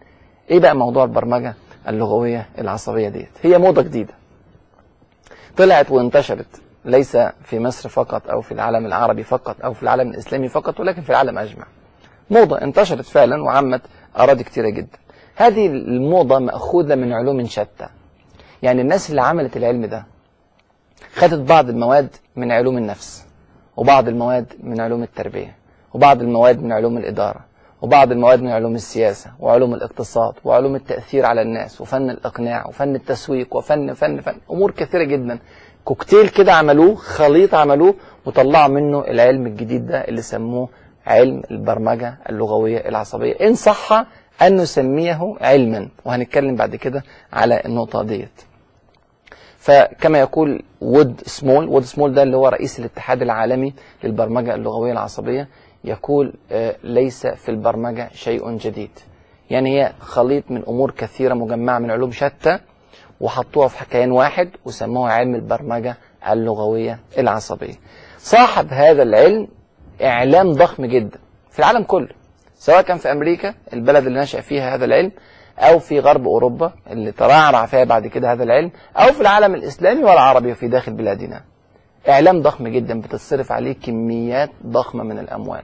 إيه 0.50 0.58
بقى 0.60 0.76
موضوع 0.76 1.04
البرمجة 1.04 1.54
اللغوية 1.88 2.48
العصبية 2.58 3.08
ديت؟ 3.08 3.28
هي 3.42 3.58
موضة 3.58 3.82
جديدة. 3.82 4.14
طلعت 5.56 5.90
وانتشرت 5.90 6.46
ليس 6.84 7.16
في 7.44 7.58
مصر 7.58 7.88
فقط 7.88 8.28
أو 8.30 8.40
في 8.40 8.52
العالم 8.52 8.86
العربي 8.86 9.22
فقط 9.22 9.56
أو 9.64 9.72
في 9.72 9.82
العالم 9.82 10.10
الإسلامي 10.10 10.48
فقط 10.48 10.80
ولكن 10.80 11.02
في 11.02 11.10
العالم 11.10 11.38
أجمع. 11.38 11.64
موضة 12.30 12.60
انتشرت 12.60 13.04
فعلا 13.04 13.42
وعمت 13.42 13.82
أراضي 14.18 14.44
كثيره 14.44 14.68
جدا. 14.68 14.98
هذه 15.36 15.66
الموضة 15.66 16.38
مأخوذة 16.38 16.94
من 16.94 17.12
علوم 17.12 17.46
شتى. 17.46 17.88
يعني 18.62 18.80
الناس 18.82 19.10
اللي 19.10 19.22
عملت 19.22 19.56
العلم 19.56 19.86
ده 19.86 20.06
خدت 21.14 21.48
بعض 21.48 21.68
المواد 21.68 22.08
من 22.36 22.52
علوم 22.52 22.76
النفس 22.78 23.24
وبعض 23.76 24.08
المواد 24.08 24.46
من 24.62 24.80
علوم 24.80 25.02
التربية 25.02 25.56
وبعض 25.94 26.20
المواد 26.22 26.62
من 26.62 26.72
علوم 26.72 26.98
الإدارة 26.98 27.40
وبعض 27.82 28.12
المواد 28.12 28.42
من 28.42 28.48
علوم 28.50 28.74
السياسة 28.74 29.30
وعلوم 29.40 29.74
الاقتصاد 29.74 30.34
وعلوم 30.44 30.74
التأثير 30.74 31.26
على 31.26 31.42
الناس 31.42 31.80
وفن 31.80 32.10
الإقناع 32.10 32.66
وفن 32.66 32.94
التسويق 32.94 33.56
وفن 33.56 33.92
فن 33.92 34.20
فن 34.20 34.34
أمور 34.50 34.70
كثيرة 34.70 35.04
جدا. 35.04 35.38
كوكتيل 35.84 36.28
كده 36.28 36.52
عملوه 36.52 36.94
خليط 36.94 37.54
عملوه 37.54 37.94
وطلعوا 38.26 38.68
منه 38.68 39.00
العلم 39.00 39.46
الجديد 39.46 39.86
ده 39.86 39.98
اللي 40.08 40.22
سموه 40.22 40.68
علم 41.06 41.42
البرمجة 41.50 42.14
اللغوية 42.28 42.88
العصبية. 42.88 43.32
إن 43.32 43.54
صح 43.54 44.04
أن 44.42 44.56
نسميه 44.56 45.34
علما. 45.40 45.88
وهنتكلم 46.04 46.56
بعد 46.56 46.76
كده 46.76 47.02
على 47.32 47.62
النقطة 47.64 48.02
ديت. 48.02 48.40
فكما 49.62 50.18
يقول 50.18 50.62
وود 50.80 51.20
سمول 51.26 51.68
وود 51.68 51.82
سمول 51.84 52.14
ده 52.14 52.22
اللي 52.22 52.36
هو 52.36 52.48
رئيس 52.48 52.78
الاتحاد 52.78 53.22
العالمي 53.22 53.74
للبرمجة 54.04 54.54
اللغوية 54.54 54.92
العصبية 54.92 55.48
يقول 55.84 56.34
آه، 56.52 56.76
ليس 56.84 57.26
في 57.26 57.48
البرمجة 57.48 58.10
شيء 58.14 58.56
جديد. 58.56 58.90
يعني 59.50 59.80
هي 59.80 59.92
خليط 60.00 60.50
من 60.50 60.62
أمور 60.68 60.90
كثيرة 60.90 61.34
مجمعة 61.34 61.78
من 61.78 61.90
علوم 61.90 62.12
شتى 62.12 62.58
وحطوها 63.20 63.68
في 63.68 63.84
كيان 63.84 64.12
واحد 64.12 64.50
وسموها 64.64 65.12
علم 65.12 65.34
البرمجة 65.34 65.96
اللغوية 66.30 66.98
العصبية. 67.18 67.74
صاحب 68.18 68.66
هذا 68.70 69.02
العلم 69.02 69.48
إعلام 70.02 70.52
ضخم 70.52 70.86
جدا 70.86 71.18
في 71.50 71.58
العالم 71.58 71.82
كله 71.82 72.08
سواء 72.54 72.82
كان 72.82 72.98
في 72.98 73.12
أمريكا 73.12 73.54
البلد 73.72 74.06
اللي 74.06 74.20
نشأ 74.20 74.40
فيها 74.40 74.74
هذا 74.74 74.84
العلم 74.84 75.12
أو 75.58 75.78
في 75.78 76.00
غرب 76.00 76.26
أوروبا 76.26 76.72
اللي 76.90 77.12
ترعرع 77.12 77.66
فيها 77.66 77.84
بعد 77.84 78.06
كده 78.06 78.32
هذا 78.32 78.42
العلم 78.42 78.70
أو 78.96 79.12
في 79.12 79.20
العالم 79.20 79.54
الإسلامي 79.54 80.04
والعربي 80.04 80.54
في 80.54 80.68
داخل 80.68 80.92
بلادنا. 80.92 81.42
إعلام 82.08 82.42
ضخم 82.42 82.68
جدا 82.68 83.00
بتصرف 83.00 83.52
عليه 83.52 83.72
كميات 83.72 84.50
ضخمة 84.66 85.04
من 85.04 85.18
الأموال 85.18 85.62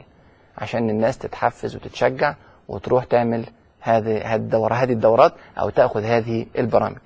عشان 0.59 0.91
الناس 0.91 1.19
تتحفز 1.19 1.77
وتتشجع 1.77 2.35
وتروح 2.69 3.05
تعمل 3.05 3.45
هذه 3.81 4.35
الدورة 4.35 4.75
هذه 4.75 4.93
الدورات 4.93 5.33
أو 5.59 5.71
تأخذ 5.71 6.05
هذه 6.05 6.47
البرامج. 6.59 6.99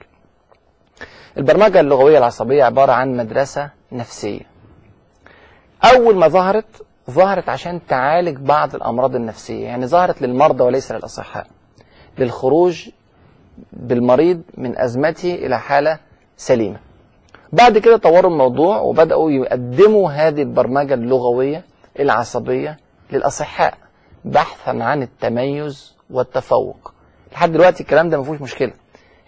البرمجة 1.38 1.80
اللغوية 1.80 2.18
العصبية 2.18 2.64
عبارة 2.64 2.92
عن 2.92 3.16
مدرسة 3.16 3.70
نفسية. 3.92 4.40
أول 5.84 6.16
ما 6.16 6.28
ظهرت 6.28 6.86
ظهرت 7.10 7.48
عشان 7.48 7.86
تعالج 7.86 8.36
بعض 8.36 8.74
الأمراض 8.74 9.14
النفسية 9.14 9.64
يعني 9.64 9.86
ظهرت 9.86 10.22
للمرضى 10.22 10.64
وليس 10.64 10.92
للأصحاء. 10.92 11.46
للخروج 12.18 12.88
بالمريض 13.72 14.42
من 14.56 14.78
أزمته 14.78 15.34
إلى 15.34 15.58
حالة 15.58 15.98
سليمة. 16.36 16.76
بعد 17.52 17.78
كده 17.78 17.96
طوروا 17.96 18.30
الموضوع 18.30 18.78
وبدأوا 18.80 19.30
يقدموا 19.30 20.10
هذه 20.10 20.42
البرمجة 20.42 20.94
اللغوية 20.94 21.64
العصبية 22.00 22.78
للأصحاء 23.12 23.74
بحثا 24.24 24.70
عن 24.70 25.02
التميز 25.02 25.96
والتفوق. 26.10 26.92
لحد 27.32 27.52
دلوقتي 27.52 27.82
الكلام 27.82 28.10
ده 28.10 28.18
ما 28.18 28.24
فيهوش 28.24 28.40
مشكلة. 28.40 28.72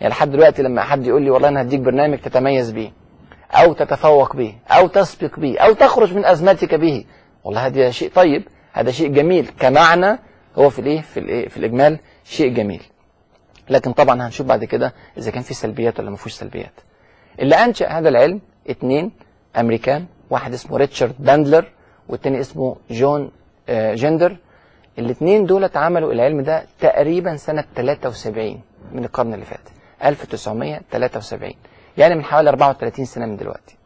يعني 0.01 0.11
لحد 0.13 0.31
دلوقتي 0.31 0.63
لما 0.63 0.83
حد 0.83 1.07
يقول 1.07 1.23
لي 1.23 1.31
والله 1.31 1.49
أنا 1.49 1.63
هديك 1.63 1.81
برنامج 1.81 2.19
تتميز 2.19 2.71
بيه 2.71 2.93
أو 3.53 3.73
تتفوق 3.73 4.37
به 4.37 4.55
أو 4.71 4.87
تسبق 4.87 5.39
به 5.41 5.59
أو 5.59 5.73
تخرج 5.73 6.15
من 6.15 6.25
أزمتك 6.25 6.75
به 6.75 7.05
والله 7.45 7.67
هذا 7.67 7.91
شيء 7.91 8.11
طيب 8.15 8.43
هذا 8.73 8.91
شيء 8.91 9.09
جميل. 9.09 9.51
كمعنى 9.61 10.19
هو 10.59 10.71
في 10.71 10.79
الإيه؟ 10.79 11.01
في 11.01 11.21
الإيه؟ 11.21 11.49
في 11.49 11.57
الإجمال 11.57 11.99
شيء 12.25 12.55
جميل. 12.55 12.83
لكن 13.71 13.93
طبعا 13.93 14.27
هنشوف 14.27 14.47
بعد 14.47 14.65
كده 14.65 14.95
إذا 15.19 15.31
كان 15.31 15.43
في 15.43 15.55
سلبيات 15.55 16.01
ولا 16.01 16.11
ما 16.11 16.17
فيهوش 16.17 16.33
سلبيات. 16.33 16.73
اللي 17.41 17.55
أنشأ 17.55 17.89
هذا 17.89 18.09
العلم 18.09 18.41
اثنين 18.71 19.13
أمريكان 19.57 20.07
واحد 20.31 20.53
اسمه 20.53 20.77
ريتشارد 20.77 21.15
باندلر 21.19 21.73
والتاني 22.09 22.41
اسمه 22.41 22.77
جون 22.91 23.31
آه، 23.69 23.95
جندر. 23.95 24.37
الاثنين 24.99 25.47
دول 25.47 25.71
عملوا 25.75 26.13
العلم 26.13 26.41
ده 26.41 26.67
تقريبا 26.81 27.37
سنة 27.37 27.65
73 27.77 28.61
من 28.93 29.05
القرن 29.05 29.35
اللي 29.35 29.45
فات 29.45 29.61
1973 30.05 31.53
يعني 31.99 32.15
من 32.15 32.25
حوالي 32.25 32.49
34 32.51 33.05
سنة 33.05 33.27
من 33.27 33.37
دلوقتي. 33.37 33.77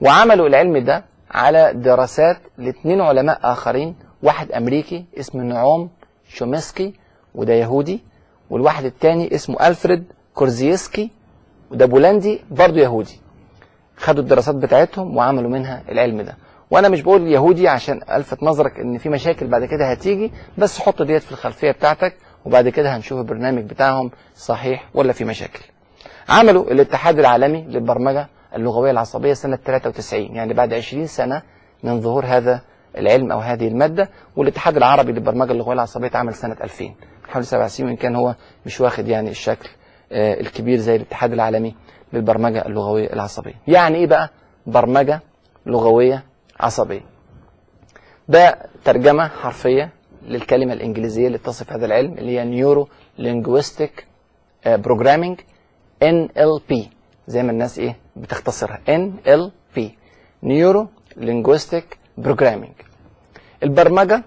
وعملوا 0.00 0.48
العلم 0.48 0.78
ده 0.78 1.04
على 1.30 1.72
دراسات 1.74 2.36
لاثنين 2.58 3.00
علماء 3.00 3.40
آخرين 3.42 3.94
واحد 4.22 4.52
أمريكي 4.52 5.04
اسمه 5.18 5.42
نعوم 5.42 5.90
شومسكي 6.28 6.94
وده 7.34 7.52
يهودي 7.54 8.00
والواحد 8.50 8.84
التاني 8.84 9.34
اسمه 9.34 9.66
ألفريد 9.68 10.04
كورزيسكي 10.34 11.10
وده 11.70 11.86
بولندي 11.86 12.40
برضه 12.50 12.80
يهودي. 12.80 13.20
خدوا 13.96 14.22
الدراسات 14.22 14.54
بتاعتهم 14.54 15.16
وعملوا 15.16 15.50
منها 15.50 15.82
العلم 15.88 16.20
ده. 16.22 16.36
وأنا 16.70 16.88
مش 16.88 17.00
بقول 17.02 17.26
يهودي 17.28 17.68
عشان 17.68 18.00
ألفت 18.10 18.42
نظرك 18.42 18.80
إن 18.80 18.98
في 18.98 19.08
مشاكل 19.08 19.46
بعد 19.46 19.64
كده 19.64 19.90
هتيجي 19.90 20.32
بس 20.58 20.78
حط 20.78 21.02
ديت 21.02 21.22
في 21.22 21.32
الخلفية 21.32 21.70
بتاعتك 21.70 22.16
وبعد 22.44 22.68
كده 22.68 22.96
هنشوف 22.96 23.18
البرنامج 23.18 23.62
بتاعهم 23.64 24.10
صحيح 24.36 24.88
ولا 24.94 25.12
في 25.12 25.24
مشاكل. 25.24 25.60
عملوا 26.28 26.70
الاتحاد 26.70 27.18
العالمي 27.18 27.62
للبرمجة 27.62 28.28
اللغوية 28.56 28.90
العصبية 28.90 29.32
سنة 29.32 29.56
93 29.56 30.20
يعني 30.22 30.54
بعد 30.54 30.72
20 30.72 31.06
سنة 31.06 31.42
من 31.82 32.00
ظهور 32.00 32.24
هذا 32.26 32.60
العلم 32.98 33.32
أو 33.32 33.38
هذه 33.38 33.68
المادة 33.68 34.08
والاتحاد 34.36 34.76
العربي 34.76 35.12
للبرمجة 35.12 35.52
اللغوية 35.52 35.74
العصبية 35.74 36.06
اتعمل 36.06 36.34
سنة 36.34 36.56
2000 36.62 36.84
حوالي 37.32 37.46
سبع 37.46 37.66
سنين 37.66 37.88
وإن 37.88 37.96
كان 37.96 38.16
هو 38.16 38.34
مش 38.66 38.80
واخد 38.80 39.08
يعني 39.08 39.30
الشكل 39.30 39.68
آه، 40.12 40.40
الكبير 40.40 40.78
زي 40.78 40.96
الاتحاد 40.96 41.32
العالمي 41.32 41.74
للبرمجة 42.12 42.66
اللغوية 42.66 43.12
العصبية. 43.12 43.54
يعني 43.68 43.96
إيه 43.96 44.06
بقى 44.06 44.30
برمجة 44.66 45.20
لغوية 45.66 46.24
عصبية؟ 46.60 47.00
ده 48.28 48.58
ترجمة 48.84 49.28
حرفية 49.28 49.90
للكلمة 50.22 50.72
الإنجليزية 50.72 51.26
اللي 51.26 51.38
تصف 51.38 51.72
هذا 51.72 51.86
العلم 51.86 52.12
اللي 52.18 52.38
هي 52.38 52.44
Neuro 52.44 52.88
Linguistic 53.18 54.06
Programming 54.66 55.40
NLP 56.04 56.74
زي 57.26 57.42
ما 57.42 57.52
الناس 57.52 57.78
إيه 57.78 57.96
بتختصرها 58.16 58.80
NLP 58.88 59.80
Neuro 60.42 60.88
Linguistic 61.16 61.98
Programming 62.18 62.72
البرمجة 63.62 64.22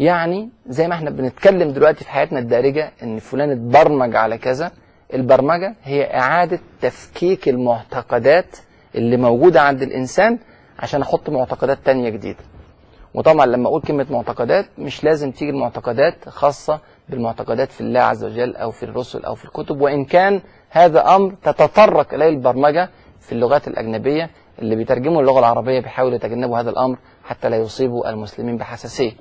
يعني 0.00 0.50
زي 0.66 0.88
ما 0.88 0.94
إحنا 0.94 1.10
بنتكلم 1.10 1.70
دلوقتي 1.70 2.04
في 2.04 2.10
حياتنا 2.10 2.38
الدارجة 2.38 2.92
إن 3.02 3.18
فلان 3.18 3.50
اتبرمج 3.50 4.16
على 4.16 4.38
كذا 4.38 4.70
البرمجة 5.14 5.74
هي 5.82 6.14
إعادة 6.18 6.58
تفكيك 6.80 7.48
المعتقدات 7.48 8.56
اللي 8.94 9.16
موجودة 9.16 9.60
عند 9.60 9.82
الإنسان 9.82 10.38
عشان 10.78 11.02
أحط 11.02 11.30
معتقدات 11.30 11.78
تانية 11.84 12.08
جديدة 12.10 12.38
وطبعا 13.14 13.46
لما 13.46 13.68
أقول 13.68 13.82
كلمة 13.82 14.06
معتقدات 14.10 14.66
مش 14.78 15.04
لازم 15.04 15.30
تيجي 15.30 15.50
المعتقدات 15.50 16.28
خاصة 16.28 16.80
بالمعتقدات 17.08 17.72
في 17.72 17.80
الله 17.80 18.00
عز 18.00 18.24
وجل 18.24 18.56
أو 18.56 18.70
في 18.70 18.82
الرسل 18.82 19.24
أو 19.24 19.34
في 19.34 19.44
الكتب 19.44 19.80
وإن 19.80 20.04
كان 20.04 20.40
هذا 20.70 21.16
أمر 21.16 21.34
تتطرق 21.42 22.14
إليه 22.14 22.28
البرمجة 22.28 22.90
في 23.20 23.32
اللغات 23.32 23.68
الأجنبية 23.68 24.30
اللي 24.58 24.76
بيترجموا 24.76 25.20
اللغة 25.20 25.38
العربية 25.38 25.80
بيحاولوا 25.80 26.16
يتجنبوا 26.16 26.58
هذا 26.60 26.70
الأمر 26.70 26.98
حتى 27.24 27.48
لا 27.48 27.56
يصيبوا 27.56 28.10
المسلمين 28.10 28.56
بحساسية. 28.56 29.12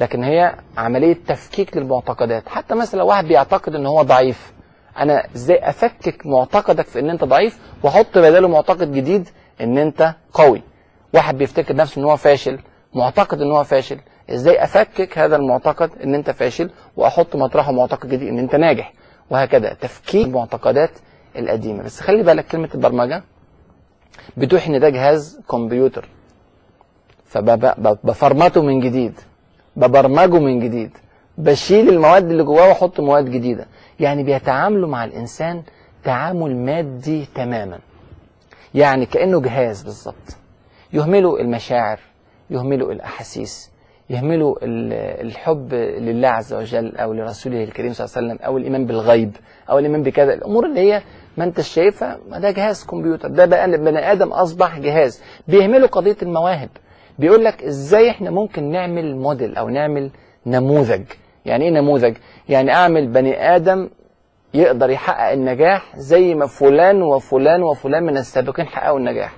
لكن 0.00 0.24
هي 0.24 0.54
عملية 0.76 1.16
تفكيك 1.26 1.76
للمعتقدات، 1.76 2.48
حتى 2.48 2.74
مثلا 2.74 2.98
لو 2.98 3.06
واحد 3.06 3.24
بيعتقد 3.24 3.74
إن 3.74 3.86
هو 3.86 4.02
ضعيف 4.02 4.52
أنا 4.98 5.26
إزاي 5.36 5.68
أفكك 5.68 6.26
معتقدك 6.26 6.86
في 6.86 7.00
إن 7.00 7.10
أنت 7.10 7.24
ضعيف 7.24 7.58
وأحط 7.82 8.18
بداله 8.18 8.48
معتقد 8.48 8.92
جديد 8.92 9.28
إن 9.60 9.78
أنت 9.78 10.14
قوي. 10.32 10.62
واحد 11.14 11.38
بيفتكر 11.38 11.76
نفسه 11.76 11.98
إن 11.98 12.04
هو 12.04 12.16
فاشل، 12.16 12.58
معتقد 12.94 13.40
إن 13.40 13.50
هو 13.50 13.64
فاشل، 13.64 14.00
إزاي 14.30 14.64
أفكك 14.64 15.18
هذا 15.18 15.36
المعتقد 15.36 15.90
إن 16.04 16.14
أنت 16.14 16.30
فاشل 16.30 16.70
وأحط 16.96 17.36
مطرحه 17.36 17.72
معتقد 17.72 18.08
جديد 18.08 18.28
إن 18.28 18.38
أنت 18.38 18.54
ناجح؟ 18.54 18.92
وهكذا 19.30 19.72
تفكيك 19.72 20.26
المعتقدات 20.26 20.90
القديمة. 21.36 21.82
بس 21.82 22.00
خلي 22.00 22.22
بالك 22.22 22.46
كلمة 22.46 22.68
البرمجة 22.74 23.22
بتوحي 24.36 24.74
إن 24.74 24.80
ده 24.80 24.88
جهاز 24.88 25.40
كمبيوتر. 25.50 26.08
فبفرمته 27.24 28.62
من 28.62 28.80
جديد. 28.80 29.20
ببرمجه 29.80 30.38
من 30.38 30.60
جديد 30.60 30.90
بشيل 31.38 31.88
المواد 31.88 32.30
اللي 32.30 32.42
جواه 32.42 32.68
واحط 32.68 33.00
مواد 33.00 33.30
جديدة. 33.30 33.66
يعني 34.00 34.22
بيتعاملوا 34.22 34.88
مع 34.88 35.04
الإنسان 35.04 35.62
تعامل 36.04 36.56
مادي 36.56 37.26
تماما. 37.34 37.78
يعني 38.74 39.06
كأنه 39.06 39.40
جهاز 39.40 39.82
بالظبط. 39.82 40.36
يهملوا 40.92 41.40
المشاعر 41.40 41.98
يهملوا 42.50 42.92
الأحاسيس 42.92 43.70
يهملوا 44.10 44.56
ال- 44.62 45.26
الحب 45.26 45.74
لله 45.74 46.28
عز 46.28 46.52
وجل 46.54 46.96
أو 46.96 47.12
لرسوله 47.12 47.64
الكريم 47.64 47.92
صلى 47.92 48.04
الله 48.04 48.16
عليه 48.16 48.26
وسلم 48.26 48.46
أو 48.46 48.58
الإيمان 48.58 48.86
بالغيب 48.86 49.36
أو 49.70 49.78
الإيمان 49.78 50.02
بكذا. 50.02 50.34
الأمور 50.34 50.66
اللي 50.66 50.80
هي 50.80 51.02
ما 51.36 51.44
انت 51.44 51.60
شايفها 51.60 52.18
ما 52.30 52.38
ده 52.38 52.50
جهاز 52.50 52.84
كمبيوتر 52.84 53.28
ده 53.28 53.44
بقى 53.46 53.70
بني 53.70 54.12
آدم 54.12 54.28
أصبح 54.32 54.78
جهاز. 54.78 55.22
بيهملوا 55.48 55.88
قضية 55.88 56.16
المواهب. 56.22 56.68
بيقول 57.20 57.44
لك 57.44 57.62
إزاي 57.64 58.10
إحنا 58.10 58.30
ممكن 58.30 58.70
نعمل 58.70 59.16
موديل 59.16 59.56
أو 59.56 59.68
نعمل 59.68 60.10
نموذج. 60.46 61.02
يعني 61.44 61.64
إيه 61.64 61.70
نموذج؟ 61.70 62.16
يعني 62.48 62.72
أعمل 62.72 63.06
بني 63.06 63.56
آدم 63.56 63.90
يقدر 64.54 64.90
يحقق 64.90 65.32
النجاح 65.32 65.96
زي 65.96 66.34
ما 66.34 66.46
فلان 66.46 67.02
وفلان 67.02 67.62
وفلان 67.62 68.02
من 68.02 68.16
السابقين 68.16 68.66
حققوا 68.66 68.98
النجاح. 68.98 69.32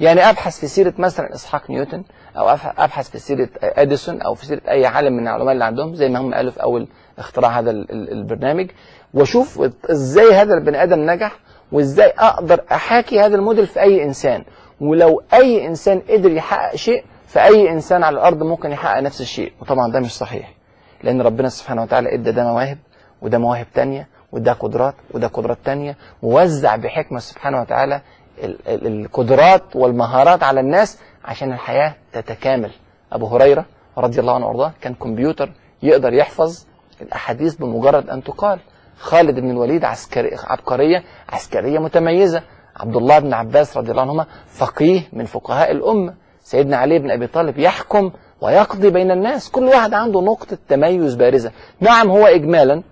يعني 0.00 0.20
أبحث 0.30 0.60
في 0.60 0.66
سيرة 0.66 0.94
مثلا 0.98 1.34
إسحاق 1.34 1.70
نيوتن 1.70 2.02
أو 2.36 2.48
أبحث 2.78 3.10
في 3.10 3.18
سيرة 3.18 3.48
أديسون 3.62 4.22
أو 4.22 4.34
في 4.34 4.46
سيرة 4.46 4.60
أي 4.68 4.86
عالم 4.86 5.12
من 5.12 5.22
العلماء 5.28 5.52
اللي 5.52 5.64
عندهم 5.64 5.94
زي 5.94 6.08
ما 6.08 6.18
هم 6.20 6.34
قالوا 6.34 6.50
في 6.50 6.62
أول 6.62 6.88
اختراع 7.18 7.58
هذا 7.58 7.70
ال- 7.70 7.90
ال- 7.92 8.12
البرنامج. 8.12 8.70
وأشوف 9.14 9.62
إزاي 9.90 10.32
هذا 10.34 10.54
البني 10.54 10.82
آدم 10.82 11.10
نجح 11.10 11.32
وإزاي 11.72 12.12
أقدر 12.18 12.60
أحاكي 12.72 13.20
هذا 13.20 13.36
الموديل 13.36 13.66
في 13.66 13.80
أي 13.80 14.04
إنسان. 14.04 14.44
ولو 14.82 15.22
أي 15.34 15.66
إنسان 15.66 16.00
قدر 16.08 16.30
يحقق 16.30 16.76
شيء 16.76 17.04
فأي 17.26 17.70
إنسان 17.70 18.04
على 18.04 18.14
الأرض 18.14 18.42
ممكن 18.42 18.72
يحقق 18.72 19.00
نفس 19.00 19.20
الشيء. 19.20 19.52
وطبعا 19.60 19.92
ده 19.92 20.00
مش 20.00 20.12
صحيح 20.16 20.52
لأن 21.02 21.22
ربنا 21.22 21.48
سبحانه 21.48 21.82
وتعالى 21.82 22.14
إدى 22.14 22.32
ده 22.32 22.44
مواهب 22.44 22.78
وده 23.22 23.38
مواهب 23.38 23.66
تانية 23.74 24.08
وده 24.32 24.52
قدرات 24.52 24.94
وده 25.14 25.26
قدرات 25.26 25.58
تانية. 25.64 25.96
ووزع 26.22 26.76
بحكمة 26.76 27.18
سبحانه 27.18 27.60
وتعالى 27.60 28.00
ال- 28.44 28.68
ال- 28.68 28.86
القدرات 29.04 29.76
والمهارات 29.76 30.42
على 30.42 30.60
الناس 30.60 30.98
عشان 31.24 31.52
الحياة 31.52 31.94
تتكامل. 32.12 32.70
أبو 33.12 33.26
هريرة 33.26 33.64
رضي 33.98 34.20
الله 34.20 34.34
عنه 34.34 34.46
وأرضاه 34.46 34.72
كان 34.80 34.94
كمبيوتر 34.94 35.52
يقدر 35.82 36.12
يحفظ 36.12 36.64
الأحاديث 37.00 37.54
بمجرد 37.54 38.10
أن 38.10 38.22
تقال. 38.24 38.58
خالد 38.98 39.40
بن 39.40 39.50
الوليد 39.50 39.84
عسكري 39.84 40.30
عبقرية 40.44 41.02
عسكرية 41.28 41.78
متميزة. 41.78 42.42
عبد 42.82 42.96
الله 42.96 43.18
بن 43.18 43.32
عباس 43.32 43.76
رضي 43.76 43.90
الله 43.90 44.02
عنهما 44.02 44.26
فقيه 44.46 45.02
من 45.12 45.24
فقهاء 45.24 45.70
الأمة. 45.70 46.14
سيدنا 46.42 46.76
علي 46.76 46.98
بن 46.98 47.10
أبي 47.10 47.26
طالب 47.26 47.58
يحكم 47.58 48.10
ويقضي 48.40 48.90
بين 48.90 49.10
الناس. 49.10 49.50
كل 49.50 49.64
واحد 49.64 49.94
عنده 49.94 50.20
نقطة 50.20 50.58
تميز 50.68 51.14
بارزة. 51.14 51.52
نعم 51.80 52.10
هو 52.10 52.26
إجمالا 52.26 52.82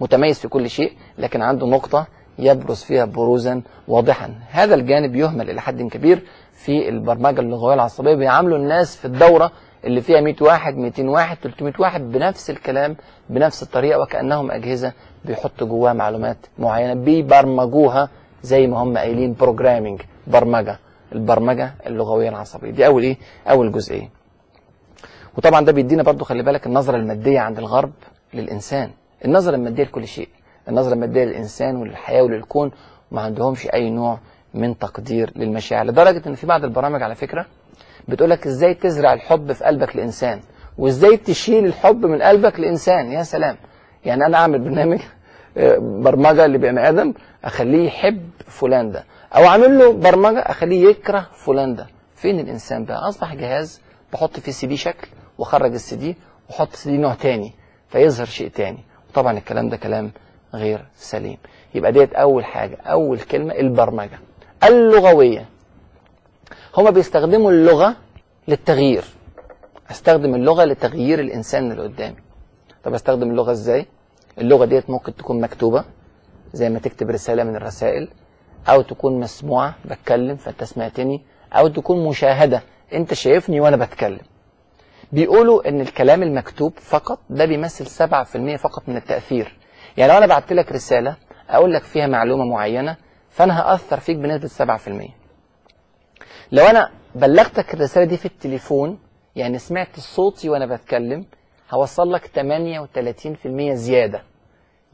متميز 0.00 0.38
في 0.38 0.48
كل 0.48 0.70
شيء 0.70 0.92
لكن 1.18 1.42
عنده 1.42 1.66
نقطة 1.66 2.06
يبرز 2.38 2.82
فيها 2.82 3.04
بروزا 3.04 3.62
واضحا. 3.88 4.34
هذا 4.50 4.74
الجانب 4.74 5.16
يهمل 5.16 5.50
إلى 5.50 5.60
حد 5.60 5.82
كبير 5.82 6.22
في 6.52 6.88
البرمجة 6.88 7.40
اللغوية 7.40 7.74
العصبية. 7.74 8.14
بيعاملوا 8.14 8.58
الناس 8.58 8.96
في 8.96 9.04
الدورة 9.04 9.52
اللي 9.84 10.00
فيها 10.00 10.20
100 10.20 10.34
واحد 10.40 10.76
200 10.76 11.08
واحد 11.08 11.36
300 11.42 11.74
واحد 11.78 12.12
بنفس 12.12 12.50
الكلام 12.50 12.96
بنفس 13.30 13.62
الطريقة 13.62 14.00
وكأنهم 14.00 14.50
أجهزة 14.50 14.92
بيحطوا 15.24 15.66
جواها 15.66 15.92
معلومات 15.92 16.36
معينة. 16.58 16.94
بيبرمجوها 16.94 18.08
زي 18.42 18.66
ما 18.66 18.76
هم 18.82 18.98
قايلين 18.98 19.34
بروجرامينج 19.40 20.00
برمجة. 20.26 20.78
البرمجة 21.12 21.74
اللغوية 21.86 22.28
العصبية. 22.28 22.70
دي 22.70 22.86
أول 22.86 23.02
إيه؟ 23.02 23.16
أول 23.50 23.72
جزئية 23.72 24.08
وطبعا 25.36 25.64
ده 25.64 25.72
بيدينا 25.72 26.02
برضو 26.02 26.24
خلي 26.24 26.42
بالك 26.42 26.66
النظرة 26.66 26.96
المادية 26.96 27.40
عند 27.40 27.58
الغرب 27.58 27.92
للإنسان. 28.34 28.90
النظرة 29.24 29.54
المادية 29.54 29.84
لكل 29.84 30.06
شيء. 30.08 30.28
النظرة 30.68 30.94
المادية 30.94 31.24
للإنسان 31.24 31.76
وللحياة 31.76 32.22
وللكون 32.22 32.70
ما 33.10 33.20
عندهمش 33.20 33.66
أي 33.74 33.90
نوع 33.90 34.18
من 34.54 34.78
تقدير 34.78 35.32
للمشاعر. 35.36 35.86
لدرجة 35.86 36.22
إن 36.28 36.34
في 36.34 36.46
بعض 36.46 36.64
البرامج 36.64 37.02
على 37.02 37.14
فكرة 37.14 37.46
بتقولك 38.08 38.46
إزاي 38.46 38.74
تزرع 38.74 39.12
الحب 39.12 39.52
في 39.52 39.64
قلبك 39.64 39.96
لإنسان؟ 39.96 40.40
وإزاي 40.78 41.16
تشيل 41.16 41.64
الحب 41.66 42.06
من 42.06 42.22
قلبك 42.22 42.60
لإنسان؟ 42.60 43.12
يا 43.12 43.22
سلام. 43.22 43.56
يعني 44.04 44.26
أنا 44.26 44.36
أعمل 44.38 44.58
برنامج 44.58 45.00
برمجة 45.78 46.46
لبني 46.46 46.88
آدم 46.88 47.14
أخليه 47.44 47.86
يحب 47.86 48.30
فلان 48.46 48.90
ده. 48.90 49.04
أو 49.36 49.44
أعمل 49.44 49.78
له 49.78 49.92
برمجة 49.92 50.38
أخليه 50.38 50.88
يكره 50.88 51.26
فلان 51.32 51.74
ده. 51.74 51.86
فين 52.16 52.40
الإنسان 52.40 52.84
بقى؟ 52.84 53.08
أصبح 53.08 53.34
جهاز 53.34 53.80
بحط 54.12 54.40
فيه 54.40 54.52
سي 54.52 54.66
دي 54.66 54.76
شكل 54.76 55.08
وأخرج 55.38 55.72
السي 55.72 55.96
دي 55.96 56.16
وأحط 56.50 56.74
سي 56.74 56.90
دي 56.90 56.96
نوع 56.96 57.14
تاني 57.14 57.52
فيظهر 57.88 58.26
شيء 58.26 58.48
تاني. 58.48 58.78
وطبعا 59.10 59.38
الكلام 59.38 59.68
ده 59.68 59.76
كلام 59.76 60.12
غير 60.54 60.84
سليم. 60.96 61.36
يبقى 61.74 61.92
ديت 61.92 62.14
أول 62.14 62.44
حاجة 62.44 62.76
أول 62.86 63.20
كلمة 63.20 63.54
البرمجة. 63.54 64.18
اللغوية. 64.64 65.44
هما 66.76 66.90
بيستخدموا 66.90 67.50
اللغة 67.50 67.96
للتغيير. 68.48 69.04
أستخدم 69.90 70.34
اللغة 70.34 70.64
لتغيير 70.64 71.20
الإنسان 71.20 71.70
اللي 71.72 71.82
قدامي. 71.82 72.16
طب 72.84 72.94
أستخدم 72.94 73.30
اللغة 73.30 73.52
إزاي؟ 73.52 73.86
اللغة 74.38 74.64
ديت 74.64 74.90
ممكن 74.90 75.14
تكون 75.16 75.40
مكتوبة 75.40 75.84
زي 76.52 76.68
ما 76.70 76.78
تكتب 76.78 77.10
رسالة 77.10 77.44
من 77.44 77.56
الرسائل 77.56 78.08
أو 78.68 78.82
تكون 78.82 79.20
مسموعة 79.20 79.74
بتكلم 79.84 80.36
فأنت 80.36 80.64
سمعتني 80.64 81.22
أو 81.52 81.68
تكون 81.68 82.08
مشاهدة 82.08 82.62
أنت 82.92 83.14
شايفني 83.14 83.60
وأنا 83.60 83.76
بتكلم. 83.76 84.20
بيقولوا 85.12 85.68
إن 85.68 85.80
الكلام 85.80 86.22
المكتوب 86.22 86.72
فقط 86.78 87.18
ده 87.30 87.44
بيمثل 87.44 87.86
7% 87.86 88.56
فقط 88.56 88.88
من 88.88 88.96
التأثير. 88.96 89.56
يعني 89.96 90.12
لو 90.12 90.18
أنا 90.18 90.26
بعت 90.26 90.52
لك 90.52 90.72
رسالة 90.72 91.16
أقول 91.50 91.72
لك 91.74 91.82
فيها 91.82 92.06
معلومة 92.06 92.44
معينة 92.44 92.96
فأنا 93.30 93.60
هأثر 93.60 94.00
فيك 94.00 94.16
بنسبة 94.16 94.76
7% 94.78 95.10
لو 96.52 96.64
أنا 96.66 96.90
بلغتك 97.14 97.74
الرسالة 97.74 98.04
دي 98.06 98.16
في 98.16 98.26
التليفون 98.26 98.98
يعني 99.36 99.58
سمعت 99.58 100.00
صوتي 100.00 100.48
وأنا 100.48 100.66
بتكلم 100.66 101.24
هوصل 101.70 102.12
لك 102.12 102.26
38% 102.26 103.72
زيادة. 103.74 104.22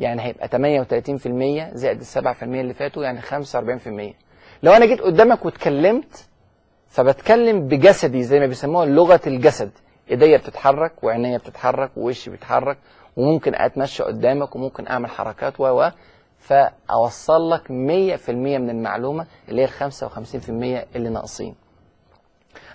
يعني 0.01 0.23
هيبقى 0.23 0.49
38% 0.49 1.75
زائد 1.77 2.01
ال 2.01 2.07
7% 2.07 2.43
اللي 2.43 2.75
فاتوا 2.75 3.05
يعني 3.05 3.21
45% 3.23 4.15
لو 4.63 4.73
أنا 4.73 4.87
جيت 4.87 5.01
قدامك 5.01 5.45
واتكلمت 5.45 6.27
فبتكلم 6.89 7.69
بجسدي 7.69 8.23
زي 8.23 8.41
ما 8.41 8.47
بيسموها 8.47 8.87
لغة 8.87 9.21
الجسد. 9.27 9.71
إيديا 10.11 10.37
بتتحرك 10.39 11.05
وعينيا 11.05 11.39
بتتحرك 11.39 11.91
ووشي 11.97 12.31
بيتحرك 12.31 12.79
وممكن 13.17 13.55
أتمشى 13.55 14.03
قدامك 14.03 14.57
وممكن 14.57 14.87
أعمل 14.89 15.09
حركات 15.11 15.61
و 15.61 15.65
و. 15.65 15.91
فأوصل 16.39 17.51
لك 17.51 17.63
100% 17.69 18.31
من 18.31 18.71
المعلومة 18.71 19.27
اللي 19.49 19.63
هي 19.63 19.65
ال 19.65 19.71
55% 19.93 20.49
اللي 20.97 21.09
ناقصين. 21.09 21.55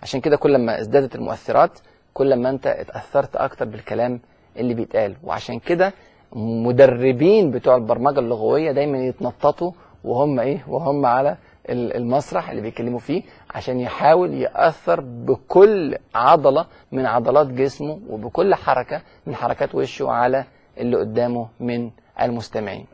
عشان 0.02 0.22
كده 0.22 0.38
كل 0.38 0.58
ما 0.58 0.80
ازدادت 0.82 1.16
المؤثرات 1.16 1.80
كل 2.18 2.34
ما 2.36 2.50
انت 2.50 2.68
اتأثرت 2.68 3.36
أكتر 3.36 3.66
بالكلام 3.66 4.20
اللي 4.58 4.74
بيتقال. 4.74 5.16
وعشان 5.24 5.60
كده 5.60 5.94
مدربين 6.36 7.52
بتوع 7.52 7.76
البرمجة 7.76 8.20
اللغوية 8.20 8.72
دايما 8.72 8.98
يتنططوا 8.98 9.72
وهم 10.04 10.40
إيه؟ 10.40 10.64
وهم 10.68 11.06
على 11.06 11.38
ال- 11.70 11.96
المسرح 11.96 12.50
اللي 12.50 12.62
بيتكلموا 12.62 13.00
فيه 13.00 13.22
عشان 13.56 13.80
يحاول 13.80 14.34
يأثر 14.34 15.00
بكل 15.02 15.98
عضلة 16.16 16.66
من 16.92 17.06
عضلات 17.06 17.48
جسمه 17.48 18.00
وبكل 18.10 18.56
حركة 18.56 19.02
من 19.28 19.36
حركات 19.36 19.76
وشه 19.76 20.10
على 20.10 20.46
اللي 20.78 20.98
قدامه 20.98 21.48
من 21.60 21.92
المستمعين. 22.22 22.86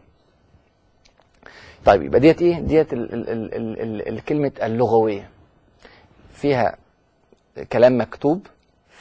طيب 1.85 2.01
يبقى 2.03 2.19
ديت 2.19 2.41
إيه؟ 2.41 2.59
ديت 2.59 2.93
ال 2.93 3.13
ال 3.13 3.29
ال 3.29 3.53
ال 3.55 3.79
ال 3.81 4.07
الكلمة 4.13 4.51
اللغوية. 4.63 5.29
فيها 6.33 6.75
كلام 7.71 7.97
مكتوب 8.01 8.47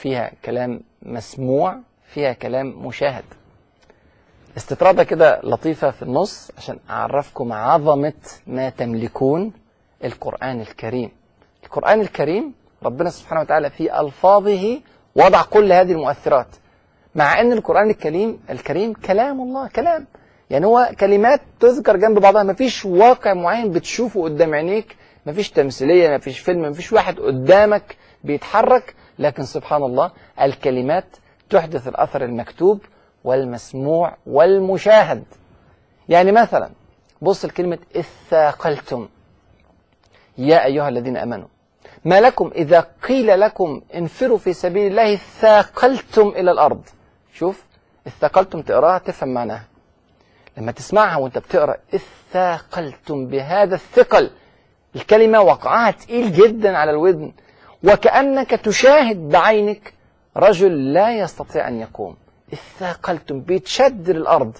فيها 0.02 0.30
كلام 0.44 0.80
مسموع 1.02 1.78
فيها 2.14 2.32
كلام 2.32 2.86
مشاهد. 2.86 3.24
استطرادة 4.56 5.04
كده 5.04 5.40
لطيفة 5.44 5.90
في 5.90 6.02
النص 6.02 6.50
عشان 6.58 6.78
أعرفكم 6.90 7.52
عظمة 7.52 8.12
ما 8.46 8.68
تملكون 8.70 9.52
القرآن 10.04 10.60
الكريم. 10.60 11.10
القرآن 11.64 12.00
الكريم 12.00 12.52
ربنا 12.82 13.10
سبحانه 13.10 13.40
وتعالى 13.40 13.70
في 13.70 14.00
ألفاظه 14.00 14.80
وضع 15.16 15.42
كل 15.42 15.72
هذه 15.72 15.92
المؤثرات 15.92 16.46
مع 17.14 17.40
أن 17.40 17.52
القرآن 17.52 17.90
الكريم 17.90 18.40
الكريم 18.50 18.92
كلام 18.92 19.40
الله 19.40 19.68
كلام. 19.68 20.06
يعني 20.50 20.66
هو 20.66 20.90
كلمات 21.00 21.40
تذكر 21.60 21.96
جنب 21.96 22.18
بعضها 22.18 22.42
مفيش 22.42 22.84
واقع 22.84 23.34
معين 23.34 23.72
بتشوفه 23.72 24.22
قدام 24.24 24.54
عينيك 24.54 24.96
مفيش 25.26 25.50
تمثيلية 25.50 26.16
مفيش 26.16 26.38
فيلم 26.38 26.62
مفيش 26.62 26.92
واحد 26.92 27.20
قدامك 27.20 27.96
بيتحرك 28.24 28.94
لكن 29.18 29.42
سبحان 29.42 29.82
الله 29.82 30.10
الكلمات 30.40 31.04
تحدث 31.50 31.88
الأثر 31.88 32.24
المكتوب 32.24 32.80
والمسموع 33.24 34.16
والمشاهد. 34.26 35.24
يعني 36.08 36.32
مثلا 36.32 36.70
بص 37.22 37.44
لكلمة 37.44 37.78
اثاقلتم. 37.96 39.08
يا 40.38 40.64
أيها 40.64 40.88
الذين 40.88 41.16
أمنوا 41.16 41.48
ما 42.04 42.20
لكم 42.20 42.50
إذا 42.54 42.86
قيل 43.08 43.40
لكم 43.40 43.82
انفروا 43.94 44.38
في 44.38 44.52
سبيل 44.52 44.90
الله 44.90 45.16
ثاقلتم 45.16 46.28
إلى 46.28 46.50
الأرض. 46.50 46.82
شوف 47.34 47.64
اثاقلتم 48.06 48.62
تقراها 48.62 48.98
تفهم 48.98 49.28
معناها. 49.28 49.64
لما 50.56 50.72
تسمعها 50.72 51.16
وأنت 51.16 51.38
بتقرأ 51.38 51.76
اثاقلتم 51.94 53.26
بهذا 53.26 53.74
الثقل 53.74 54.30
الكلمة 54.96 55.40
وقعها 55.40 55.90
تقيل 55.90 56.32
جدا 56.32 56.76
على 56.76 56.90
الودن. 56.90 57.32
وكأنك 57.84 58.50
تشاهد 58.50 59.28
بعينك 59.28 59.94
رجل 60.36 60.92
لا 60.92 61.18
يستطيع 61.18 61.68
أن 61.68 61.80
يقوم. 61.80 62.16
اثاقلتم 62.52 63.40
بيتشد 63.40 64.08
الأرض. 64.08 64.56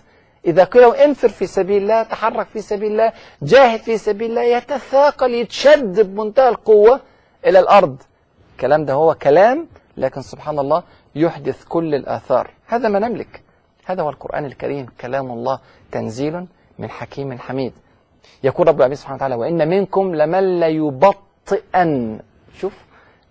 إذا 0.46 0.64
قيل 0.64 0.94
انفر 0.94 1.28
في 1.28 1.46
سبيل 1.46 1.82
الله 1.82 2.02
تحرك 2.02 2.46
في 2.46 2.60
سبيل 2.60 2.92
الله 2.92 3.12
جاهد 3.42 3.80
في 3.80 3.98
سبيل 3.98 4.30
الله 4.30 4.42
يتثاقل 4.42 5.34
يتشد 5.34 6.00
بمنتهى 6.00 6.48
القوة 6.48 7.00
إلى 7.46 7.58
الأرض. 7.58 7.96
الكلام 8.52 8.84
ده 8.84 8.92
هو 8.92 9.14
كلام 9.14 9.66
لكن 9.96 10.22
سبحان 10.22 10.58
الله 10.58 10.82
يحدث 11.14 11.64
كل 11.64 11.94
الآثار. 11.94 12.50
هذا 12.66 12.88
ما 12.88 12.98
نملك. 12.98 13.42
هذا 13.84 14.02
هو 14.02 14.10
القرآن 14.10 14.44
الكريم. 14.44 14.86
كلام 15.00 15.30
الله 15.30 15.58
تنزيل 15.92 16.46
من 16.78 16.90
حكيم 16.90 17.38
حميد. 17.38 17.72
يقول 18.44 18.68
رب 18.68 18.76
العالمين 18.76 18.96
سبحانه 18.96 19.16
وتعالى 19.16 19.34
وإن 19.34 19.68
منكم 19.68 20.14
لمن 20.14 20.60
ليبطئن. 20.60 22.20
شوف 22.60 22.72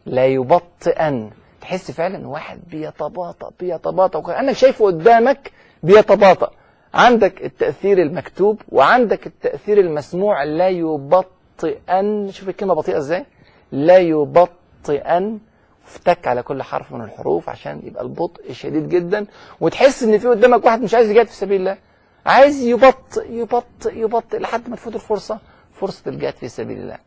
لا 0.06 0.26
يبطئن. 0.26 1.30
تحس 1.62 1.92
فعلا 1.92 2.28
واحد 2.28 2.60
بيتباطأ 2.68 3.52
بيتباطأ 3.60 4.20
وكأنك 4.20 4.56
شايفه 4.56 4.86
قدامك 4.86 5.52
بيتباطأ. 5.84 6.52
عندك 6.94 7.46
التأثير 7.46 8.02
المكتوب 8.02 8.62
وعندك 8.70 9.28
التأثير 9.28 9.80
المسموع 9.80 10.44
لا 10.44 10.70
يبطئن. 10.70 12.30
شوف 12.32 12.50
الكلمة 12.50 12.74
بطيئة 12.74 12.98
إزاي؟ 12.98 13.26
لا 13.72 13.98
يبطئن. 13.98 15.40
افتك 15.86 16.28
على 16.28 16.44
كل 16.44 16.64
حرف 16.64 16.92
من 16.92 17.02
الحروف 17.02 17.50
عشان 17.50 17.82
يبقى 17.84 18.04
البطء 18.04 18.52
شديد 18.52 18.90
جدا. 18.90 19.26
وتحس 19.60 20.04
إن 20.04 20.18
في 20.18 20.28
قدامك 20.28 20.66
واحد 20.66 20.82
مش 20.82 20.94
عايز 20.94 21.10
يجاهد 21.10 21.28
في 21.28 21.36
سبيل 21.36 21.60
الله. 21.60 21.78
عايز 22.26 22.62
يبطئ 22.62 23.32
يبطئ 23.32 23.98
يبطئ 23.98 24.40
لحد 24.40 24.70
ما 24.70 24.76
تفوت 24.76 24.96
الفرصة 24.96 25.40
فرصة 25.74 26.10
الجهاد 26.10 26.34
في 26.34 26.48
سبيل 26.48 26.78
الله. 26.78 26.98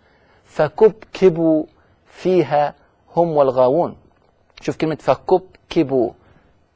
فكبكبوا 0.45 1.65
فيها 2.07 2.75
هم 3.17 3.37
والغاوون. 3.37 3.97
شوف 4.61 4.77
كلمة 4.77 4.95
فكبكبوا 5.01 6.11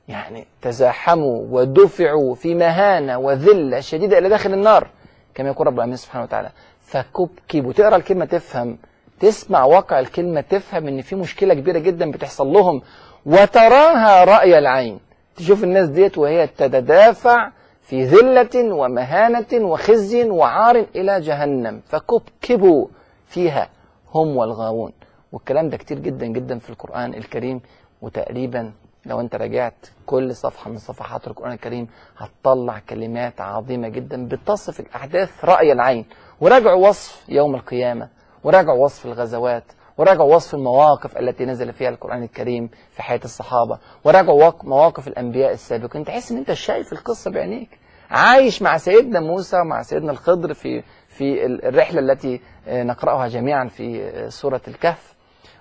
يعني 0.09 0.47
تزاحموا 0.63 1.47
ودفعوا 1.51 2.35
في 2.35 2.55
مهانة 2.55 3.19
وذلة 3.19 3.81
شديدة 3.81 4.19
إلى 4.19 4.29
داخل 4.29 4.53
النار. 4.53 4.89
كما 5.35 5.49
يقول 5.49 5.67
رب 5.67 5.75
العالمين 5.75 5.97
سبحانه 5.97 6.25
وتعالى 6.25 6.51
فكبكبوا 6.81 7.73
تقرأ 7.73 7.97
الكلمة 7.97 8.25
تفهم. 8.25 8.79
تسمع 9.21 9.65
واقع 9.65 10.01
الكلمة 10.01 10.41
تفهم 10.41 10.89
إن 10.89 11.01
في 11.01 11.17
مشكلة 11.17 11.55
كبيرة 11.55 11.79
جدا 11.79 12.11
بتحصل 12.11 12.47
لهم. 12.47 12.83
وتراها 13.27 14.25
رأي 14.25 14.59
العين. 14.59 15.01
تشوف 15.37 15.65
الناس 15.65 15.89
ديت 15.89 16.19
وهي 16.19 16.47
تتدافع 16.47 17.51
في 17.83 18.05
ذلة 18.05 18.75
ومهانة 18.75 19.47
وخزي 19.55 20.31
وعار 20.31 20.87
إلى 20.97 21.21
جهنم. 21.21 21.83
فكبكبوا 21.87 22.87
فيها 23.27 23.69
هم 24.15 24.37
والغاوون. 24.37 24.93
والكلام 25.33 25.69
ده 25.69 25.77
كتير 25.77 25.99
جدا 25.99 26.27
جدا 26.27 26.59
في 26.59 26.71
القرآن 26.71 27.15
الكريم 27.15 27.61
وتقريبا 28.03 28.73
لو 29.07 29.21
انت 29.21 29.35
راجعت 29.35 29.87
كل 30.07 30.35
صفحة 30.37 30.71
من 30.71 30.79
صفحات 30.79 31.27
القرآن 31.27 31.53
الكريم 31.53 31.89
هتطلع 32.19 32.79
كلمات 32.79 33.41
عظيمة 33.41 33.89
جدا 33.89 34.29
بتصف 34.29 34.81
الأحداث 34.81 35.45
رأي 35.45 35.73
العين. 35.73 36.05
وراجعوا 36.41 36.89
وصف 36.89 37.25
يوم 37.29 37.55
القيامة 37.55 38.09
وراجعوا 38.45 38.85
وصف 38.85 39.07
الغزوات 39.07 39.65
وراجعوا 39.99 40.35
وصف 40.35 40.55
المواقف 40.55 41.17
التي 41.19 41.45
نزل 41.45 41.73
فيها 41.73 41.89
القرآن 41.89 42.23
الكريم 42.23 42.71
في 42.91 43.03
حياة 43.03 43.21
الصحابة 43.25 43.79
وراجعوا 44.05 44.53
مواقف 44.65 45.09
الأنبياء 45.09 45.53
السابقين 45.53 46.05
تحس 46.05 46.33
إن 46.33 46.39
أنت 46.39 46.53
شايف 46.53 46.93
القصة 46.93 47.31
بعينيك. 47.31 47.79
عايش 48.11 48.63
مع 48.63 48.77
سيدنا 48.77 49.21
موسى 49.21 49.57
ومع 49.61 49.83
سيدنا 49.83 50.13
الخضر 50.13 50.55
في 50.55 50.83
في 51.09 51.47
الرحلة 51.47 52.01
التي 52.01 52.41
نقرأها 52.69 53.29
جميعا 53.29 53.65
في 53.69 54.11
سورة 54.31 54.61
الكهف. 54.69 55.15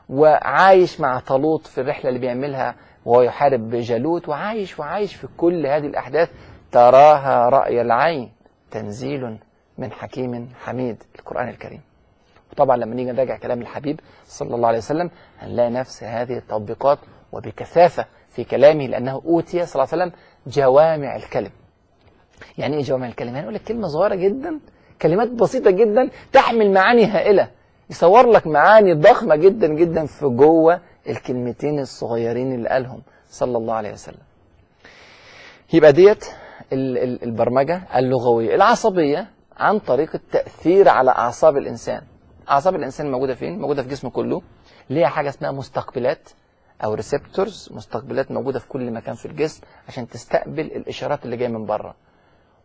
وعايش 0.10 1.00
مع 1.00 1.20
طالوت 1.20 1.68
في 1.68 1.82
الرحلة 1.82 2.10
اللي 2.10 2.20
بيعملها 2.20 2.76
وهو 3.06 3.22
يحارب 3.22 3.70
جالوت 3.76 4.30
وعايش 4.30 4.80
وعايش 4.80 5.16
في 5.16 5.28
كل 5.38 5.68
هذه 5.68 5.86
الأحداث 5.86 6.30
تراها 6.72 7.50
رأي 7.50 7.82
العين 7.82 8.32
تنزيل 8.72 9.38
من 9.78 9.92
حكيم 9.92 10.50
حميد 10.64 11.04
القرآن 11.20 11.50
الكريم. 11.50 11.82
وطبعا 12.52 12.78
لما 12.78 12.96
نيجي 12.96 13.12
نراجع 13.12 13.38
كلام 13.38 13.62
الحبيب 13.62 14.00
صلى 14.26 14.56
الله 14.56 14.68
عليه 14.68 14.78
وسلم 14.78 15.10
هنلاقي 15.40 15.70
نفس 15.70 16.04
هذه 16.04 16.38
التطبيقات 16.38 17.00
وبكثافة 17.32 18.06
في 18.30 18.44
كلامه 18.44 18.86
لأنه 18.88 19.22
أوتي 19.26 19.66
صلى 19.66 19.84
الله 19.84 19.94
عليه 19.94 20.04
وسلم 20.04 20.20
جوامع 20.48 21.16
الكلم. 21.16 21.52
يعني 22.58 22.78
إيه 22.78 22.84
جوامع 22.84 23.08
الكلم؟ 23.08 23.28
يعني 23.28 23.42
يقول 23.42 23.54
لك 23.54 23.64
كلمة 23.64 23.88
صغيرة 23.88 24.16
جدا 24.16 24.60
كلمات 25.02 25.30
بسيطة 25.30 25.72
جدا 25.72 26.10
تحمل 26.34 26.72
معاني 26.74 27.06
هائلة. 27.06 27.48
يصور 27.90 28.30
لك 28.32 28.48
معاني 28.48 28.94
ضخمة 28.94 29.36
جدا 29.36 29.68
جدا 29.68 30.06
في 30.06 30.26
جوه 30.26 30.82
الكلمتين 31.10 31.80
الصغيرين 31.80 32.54
اللي 32.54 32.70
قالهم 32.70 33.02
صلى 33.30 33.58
الله 33.58 33.74
عليه 33.74 33.92
وسلم. 33.94 34.22
يبقى 35.74 35.94
ديت 35.94 36.26
البرمجة 36.74 37.82
اللغوية. 37.96 38.56
العصبية 38.56 39.28
عن 39.58 39.80
طريق 39.80 40.16
التأثير 40.16 40.90
على 40.90 41.12
أعصاب 41.12 41.58
الإنسان. 41.58 42.02
أعصاب 42.50 42.76
الإنسان 42.76 43.12
موجودة 43.12 43.34
فين؟ 43.36 43.60
موجودة 43.60 43.84
في 43.84 43.90
جسمه 43.90 44.10
كله. 44.10 44.42
ليها 44.90 45.08
حاجة 45.08 45.30
اسمها 45.30 45.52
مستقبلات 45.52 46.30
أو 46.84 46.94
ريسبتورز 46.94 47.70
مستقبلات 47.72 48.32
موجودة 48.32 48.60
في 48.60 48.68
كل 48.68 48.92
مكان 48.92 49.16
في 49.16 49.26
الجسم 49.26 49.62
عشان 49.88 50.08
تستقبل 50.08 50.66
الإشارات 50.66 51.26
اللي 51.26 51.38
جاية 51.38 51.50
من 51.50 51.66
بره. 51.66 51.96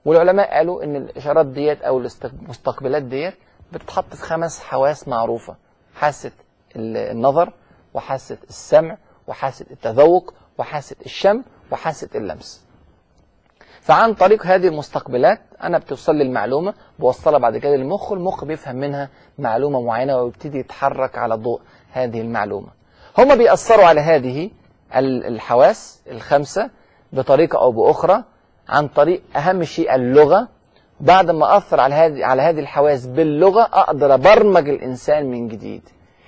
والعلماء 0.04 0.54
قالوا 0.56 0.84
إن 0.84 0.96
الإشارات 0.96 1.46
ديت 1.46 1.82
أو 1.82 1.98
المستقبلات 2.24 3.02
ديت 3.02 3.34
بتتحط 3.72 4.14
في 4.14 4.22
خمس 4.22 4.60
حواس 4.60 5.08
معروفة. 5.08 5.56
حاسة 5.94 6.32
النظر 6.76 7.52
وحاسة 7.94 8.38
السمع 8.48 8.96
وحاسة 9.26 9.66
التذوق 9.70 10.34
وحاسة 10.58 10.96
الشم 11.06 11.42
وحاسة 11.70 12.08
اللمس. 12.14 12.64
فعن 13.80 14.14
طريق 14.14 14.46
هذه 14.46 14.68
المستقبلات 14.68 15.40
أنا 15.62 15.78
بتوصل 15.78 16.14
لي 16.16 16.22
المعلومة 16.22 16.74
بوصلها 16.98 17.38
بعد 17.38 17.56
كده 17.56 17.76
للمخ 17.76 18.10
والمخ 18.12 18.44
بيفهم 18.44 18.76
منها 18.76 19.08
معلومة 19.38 19.80
معينة 19.80 20.16
ويبتدي 20.16 20.58
يتحرك 20.58 21.18
على 21.18 21.34
ضوء 21.34 21.60
هذه 21.92 22.20
المعلومة. 22.20 22.68
هما 23.18 23.34
بيأثروا 23.34 23.84
على 23.84 24.00
هذه 24.00 24.50
الحواس 24.94 26.02
الخمسة 26.10 26.70
بطريقة 27.12 27.58
أو 27.58 27.72
بأخرى 27.72 28.24
عن 28.68 28.88
طريق 28.88 29.22
أهم 29.36 29.64
شيء 29.64 29.94
اللغة 29.94 30.48
بعد 31.02 31.30
ما 31.30 31.56
أثر 31.56 31.80
على 31.80 31.94
هذه 31.94 32.24
على 32.24 32.42
هذه 32.42 32.60
الحواس 32.60 33.06
باللغة 33.06 33.62
أقدر 33.62 34.14
أبرمج 34.14 34.68
الإنسان 34.68 35.30
من 35.30 35.48
جديد. 35.48 35.82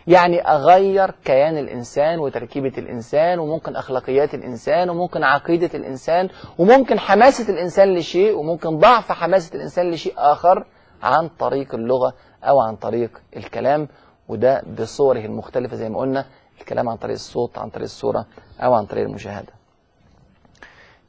يعني 0.07 0.41
أغير 0.41 1.11
كيان 1.25 1.59
الإنسان 1.59 2.19
وتركيبة 2.19 2.73
الإنسان 2.79 3.39
وممكن 3.39 3.77
أخلاقيات 3.77 4.35
الإنسان 4.35 4.91
وممكن 4.91 5.25
عقيدة 5.25 5.71
الإنسان 5.75 6.29
وممكن 6.59 6.99
حماسة 6.99 7.53
الإنسان 7.53 7.95
لشيء 7.95 8.37
وممكن 8.37 8.79
ضعف 8.79 9.13
حماسة 9.13 9.55
الإنسان 9.57 9.91
لشيء 9.91 10.15
آخر 10.17 10.65
عن 11.03 11.29
طريق 11.29 11.75
اللغة 11.75 12.15
أو 12.45 12.61
عن 12.61 12.77
طريق 12.77 13.11
الكلام. 13.37 13.89
وده 14.29 14.63
بصوره 14.79 15.19
المختلفة 15.19 15.77
زي 15.77 15.89
ما 15.89 15.99
قلنا 15.99 16.27
الكلام 16.61 16.89
عن 16.89 16.97
طريق 16.97 17.15
الصوت 17.15 17.59
عن 17.59 17.69
طريق 17.71 17.85
الصورة 17.85 18.27
أو 18.61 18.75
عن 18.75 18.87
طريق 18.87 19.05
المشاهدة. 19.05 19.53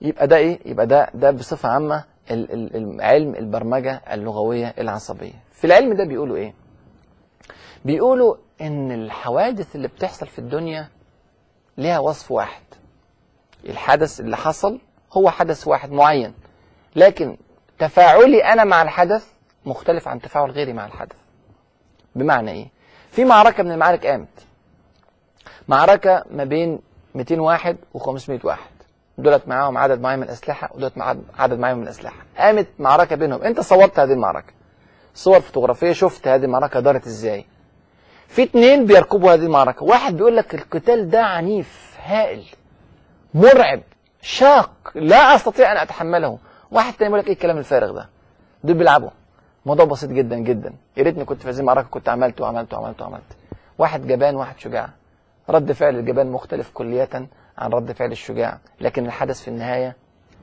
يبقى 0.02 0.28
ده 0.28 0.36
إيه؟ 0.38 0.60
يبقى 0.66 0.88
ده 0.88 1.10
ده 1.14 1.30
ال- 1.30 1.36
ال- 1.96 2.06
علم 3.02 3.36
البرمجة 3.36 4.02
اللغوية 4.12 4.74
العصبية. 4.78 5.34
في 5.52 5.68
العلم 5.68 5.94
ده 5.94 6.04
بيقولوا 6.06 6.36
إيه؟ 6.38 6.54
بيقولوا 7.86 8.36
إن 8.62 8.92
الحوادث 8.92 9.76
اللي 9.76 9.88
بتحصل 9.88 10.28
في 10.28 10.40
الدنيا 10.40 10.88
ليها 11.78 12.00
وصف 12.00 12.32
واحد. 12.32 12.64
الحدث 13.66 14.20
اللي 14.20 14.38
حصل 14.38 14.80
هو 15.14 15.30
حدث 15.30 15.68
واحد 15.68 15.92
معين. 15.92 16.34
لكن 16.96 17.38
تفاعلي 17.80 18.44
أنا 18.44 18.64
مع 18.64 18.82
الحدث 18.82 19.32
مختلف 19.66 20.08
عن 20.08 20.22
تفاعل 20.22 20.52
غيري 20.52 20.74
مع 20.74 20.86
الحدث. 20.86 21.16
بمعنى 22.16 22.52
إيه؟ 22.52 22.68
في 23.12 23.26
معركة 23.26 23.64
من 23.64 23.72
المعارك 23.72 24.06
قامت. 24.06 24.46
معركة 25.68 26.24
ما 26.32 26.44
بين 26.44 26.80
200 27.16 27.40
واحد 27.42 27.78
و500 27.98 28.46
واحد. 28.46 28.75
دولت 29.18 29.48
معاهم 29.48 29.78
عدد 29.78 30.02
معين 30.02 30.20
من 30.20 30.26
الأسلحة 30.26 30.70
ودولت 30.76 30.98
مع 30.98 31.16
عدد 31.38 31.60
معين 31.60 31.78
من 31.78 31.84
الأسلحة. 31.84 32.18
قامت 32.38 32.68
معركة 32.80 33.16
بينهم. 33.16 33.42
أنت 33.42 33.60
صورت 33.60 34.00
هذه 34.00 34.14
المعركة. 34.14 34.54
صور 35.14 35.40
فوتوغرافية 35.40 35.92
شفت 35.92 36.28
هذه 36.28 36.44
المعركة 36.46 36.80
دارت 36.80 37.08
إزاي. 37.08 37.46
في 38.28 38.44
اتنين 38.44 38.86
بيركبوا 38.86 39.34
هذه 39.34 39.46
المعركة. 39.46 39.84
واحد 39.84 40.18
بيقول 40.18 40.38
لك 40.38 40.56
القتال 40.56 41.10
ده 41.10 41.24
عنيف 41.24 41.98
هائل 42.04 42.44
مرعب 43.34 43.82
شاق 44.22 44.92
لا 44.96 45.36
أستطيع 45.36 45.72
أن 45.72 45.78
أتحمله. 45.78 46.38
واحد 46.72 46.94
تاني 46.94 47.10
يقول 47.10 47.20
لك 47.20 47.28
إيه 47.28 47.34
الكلام 47.34 47.58
الفارغ 47.58 47.92
ده؟ 47.92 48.10
دول 48.64 48.78
بيلعبوا. 48.78 49.10
موضوع 49.66 49.86
بسيط 49.86 50.10
جدا 50.10 50.36
جدا. 50.36 50.74
يا 50.98 51.04
ريتني 51.04 51.26
كنت 51.26 51.42
في 51.42 51.50
هذه 51.50 51.60
المعركة 51.60 51.88
كنت 51.88 52.10
عملت 52.10 52.42
وعملت 52.42 52.74
وعملت 52.74 53.02
وعملت. 53.02 53.38
واحد 53.78 54.08
جبان 54.08 54.36
واحد 54.36 54.60
شجاع. 54.60 54.90
رد 55.50 55.72
فعل 55.72 55.96
الجبان 55.96 56.32
مختلف 56.32 56.72
كلية 56.74 57.30
عن 57.58 57.72
رد 57.72 57.92
فعل 57.92 58.12
الشجاع 58.12 58.58
لكن 58.82 59.06
الحدث 59.06 59.42
في 59.42 59.48
النهاية 59.48 59.96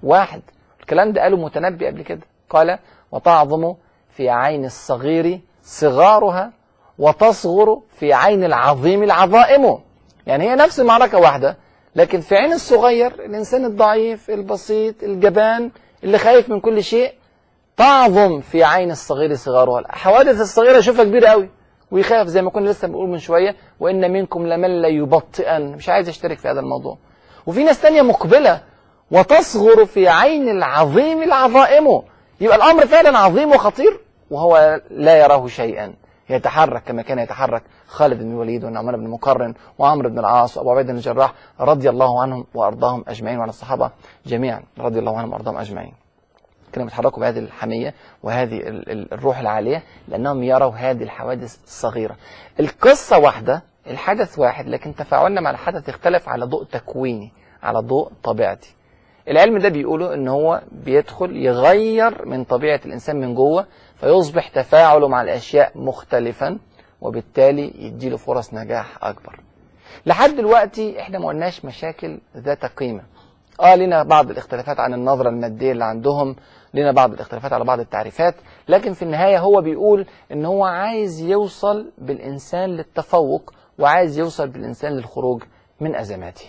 واحد. 0.03 0.42
الكلام 0.81 1.12
ده 1.12 1.22
قاله 1.22 1.37
متنبي 1.37 1.87
قبل 1.87 2.03
كده. 2.03 2.20
قال 2.51 2.79
وتعظم 3.12 3.75
في 4.16 4.31
عين 4.31 4.64
الصغير 4.64 5.40
صغارها 5.62 6.53
وتصغر 6.98 7.81
في 7.98 8.12
عين 8.12 8.44
العظيم 8.44 9.03
العظائم. 9.03 9.79
يعني 10.27 10.51
هي 10.51 10.55
نفس 10.55 10.81
المعركة 10.81 11.18
واحدة 11.18 11.57
لكن 11.96 12.20
في 12.20 12.37
عين 12.37 12.53
الصغير 12.53 13.14
الإنسان 13.14 13.64
الضعيف 13.64 14.31
البسيط 14.31 15.03
الجبان 15.03 15.70
اللي 16.05 16.18
خايف 16.18 16.48
من 16.48 16.61
كل 16.61 16.83
شيء 16.83 17.14
تعظم 17.77 18.40
في 18.40 18.64
عين 18.64 18.90
الصغير 18.90 19.35
صغارها. 19.35 19.81
الحوادث 19.81 20.40
الصغيرة 20.40 20.79
يشوفها 20.79 21.05
كبيرة 21.05 21.29
قوي. 21.29 21.51
ويخاف 21.93 22.27
زي 22.27 22.43
ما 22.43 22.51
كنا 22.51 22.69
لسه 22.69 22.89
بنقول 22.89 23.09
من 23.09 23.19
شوية 23.19 23.57
وإن 23.81 24.13
منكم 24.13 24.47
لمن 24.47 24.83
لا 24.83 24.89
يبطئن. 24.89 25.73
مش 25.73 25.89
عايز 25.89 26.09
يشترك 26.09 26.39
في 26.39 26.49
هذا 26.49 26.61
الموضوع. 26.61 26.99
وفي 27.47 27.65
ناس 27.65 27.81
تانية 27.81 28.03
مقبلة 28.03 28.61
وتصغر 29.11 29.87
في 29.87 30.09
عين 30.09 30.49
العظيم 30.49 31.23
العظائم. 31.23 32.03
يبقى 32.41 32.57
الأمر 32.57 32.87
فعلا 32.87 33.19
عظيم 33.19 33.53
وخطير 33.53 34.01
وهو 34.31 34.81
لا 34.91 35.21
يراه 35.21 35.47
شيئا. 35.47 35.95
يتحرك 36.31 36.83
كما 36.85 37.03
كان 37.03 37.19
يتحرك 37.19 37.63
خالد 37.87 38.19
بن 38.23 38.31
الوليد 38.31 38.65
والنعمان 38.65 38.97
بن 38.97 39.09
مقرن 39.09 39.55
وعمرو 39.79 40.09
بن 40.09 40.19
العاص 40.19 40.57
وأبو 40.57 40.71
عبيده 40.71 40.93
بن 40.93 40.99
الجراح 40.99 41.33
رضي 41.61 41.91
الله 41.91 42.23
عنهم 42.23 42.47
وأرضاهم 42.55 43.05
أجمعين 43.09 43.39
وعن 43.39 43.49
الصحابة 43.49 43.91
جميعا 44.27 44.63
رضي 44.79 44.99
الله 44.99 45.19
عنهم 45.19 45.33
وأرضاهم 45.33 45.57
أجمعين. 45.57 46.02
كانوا 46.73 46.87
بيتحركوا 46.87 47.21
بهذه 47.21 47.39
الحمية 47.39 47.95
وهذه 48.23 48.57
ال- 48.61 48.91
ال- 48.91 49.13
الروح 49.15 49.39
العالية 49.39 49.83
لأنهم 50.09 50.43
يروا 50.43 50.73
هذه 50.73 51.03
الحوادث 51.03 51.65
الصغيره. 51.65 52.17
القصة 52.61 53.19
واحدة 53.19 53.63
الحدث 53.87 54.39
واحد 54.39 54.69
لكن 54.69 54.95
تفاعلنا 54.95 55.41
مع 55.41 55.51
الحدث 55.51 55.89
يختلف 55.89 56.29
على 56.29 56.45
ضوء 56.45 56.65
تكويني 56.65 57.33
على 57.63 57.79
ضوء 57.79 58.11
طبيعتي. 58.23 58.75
العلم 59.29 59.59
ده 59.59 59.69
بيقولوا 59.69 60.15
إن 60.15 60.29
هو 60.29 60.63
بيدخل 60.73 61.37
يغير 61.37 62.27
من 62.27 62.45
طبيعة 62.45 62.81
الإنسان 62.87 63.21
من 63.21 63.35
جوه 63.35 63.67
فيصبح 63.97 64.49
تفاعله 64.49 65.09
مع 65.09 65.23
الأشياء 65.23 65.73
مختلفا 65.75 66.59
وبالتالي 67.01 67.73
يديله 67.87 68.17
فرص 68.17 68.55
نجاح 68.55 68.99
أكبر. 69.05 69.41
لحد 70.07 70.31
دلوقتي 70.31 71.01
إحنا 71.01 71.19
ما 71.19 71.27
قلناش 71.29 71.65
مشاكل 71.65 72.21
ذات 72.37 72.65
قيمة. 72.65 73.03
آه 73.61 73.75
لنا 73.75 74.03
بعض 74.03 74.31
الاختلافات 74.31 74.81
عن 74.81 74.95
النظرة 74.95 75.29
المادية 75.29 75.73
اللي 75.73 75.85
عندهم، 75.85 76.37
لنا 76.75 76.93
بعض 76.93 77.13
الاختلافات 77.13 77.53
على 77.53 77.65
بعض 77.65 77.81
التعريفات، 77.81 78.35
لكن 78.69 78.93
في 78.93 79.03
النهاية 79.03 79.39
هو 79.39 79.61
بيقول 79.61 80.07
إن 80.33 80.45
هو 80.45 80.65
عايز 80.65 81.21
يوصل 81.21 81.93
بالإنسان 81.99 82.71
للتفوق 82.71 83.55
وعايز 83.79 84.19
يوصل 84.19 84.49
بالإنسان 84.49 84.93
للخروج 84.93 85.43
من 85.81 85.95
أزماته. 85.97 86.47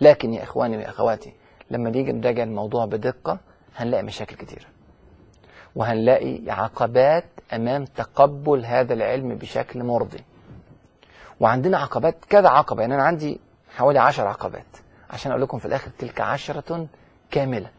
لكن 0.00 0.34
يا 0.34 0.42
إخواني 0.42 0.76
واخواتي 0.76 1.32
لما 1.70 1.90
نيجي 1.90 2.12
نراجع 2.12 2.42
الموضوع 2.42 2.84
بدقة 2.84 3.38
هنلاقي 3.76 4.02
مشاكل 4.02 4.36
كتيره. 4.36 4.66
وهنلاقي 5.76 6.40
عقبات 6.48 7.24
أمام 7.52 7.84
تقبل 7.84 8.64
هذا 8.64 8.94
العلم 8.94 9.34
بشكل 9.34 9.84
مرضي. 9.84 10.24
وعندنا 11.40 11.78
عقبات 11.78 12.24
كذا 12.24 12.48
عقبة 12.48 12.80
يعني 12.80 12.94
أنا 12.94 13.02
عندي 13.02 13.40
حوالي 13.76 13.98
عشر 13.98 14.26
عقبات 14.26 14.76
عشان 15.10 15.30
أقول 15.32 15.42
لكم 15.42 15.58
في 15.58 15.66
الآخر 15.66 15.90
تلك 15.98 16.20
عشرة 16.20 16.86
كاملة. 17.30 17.70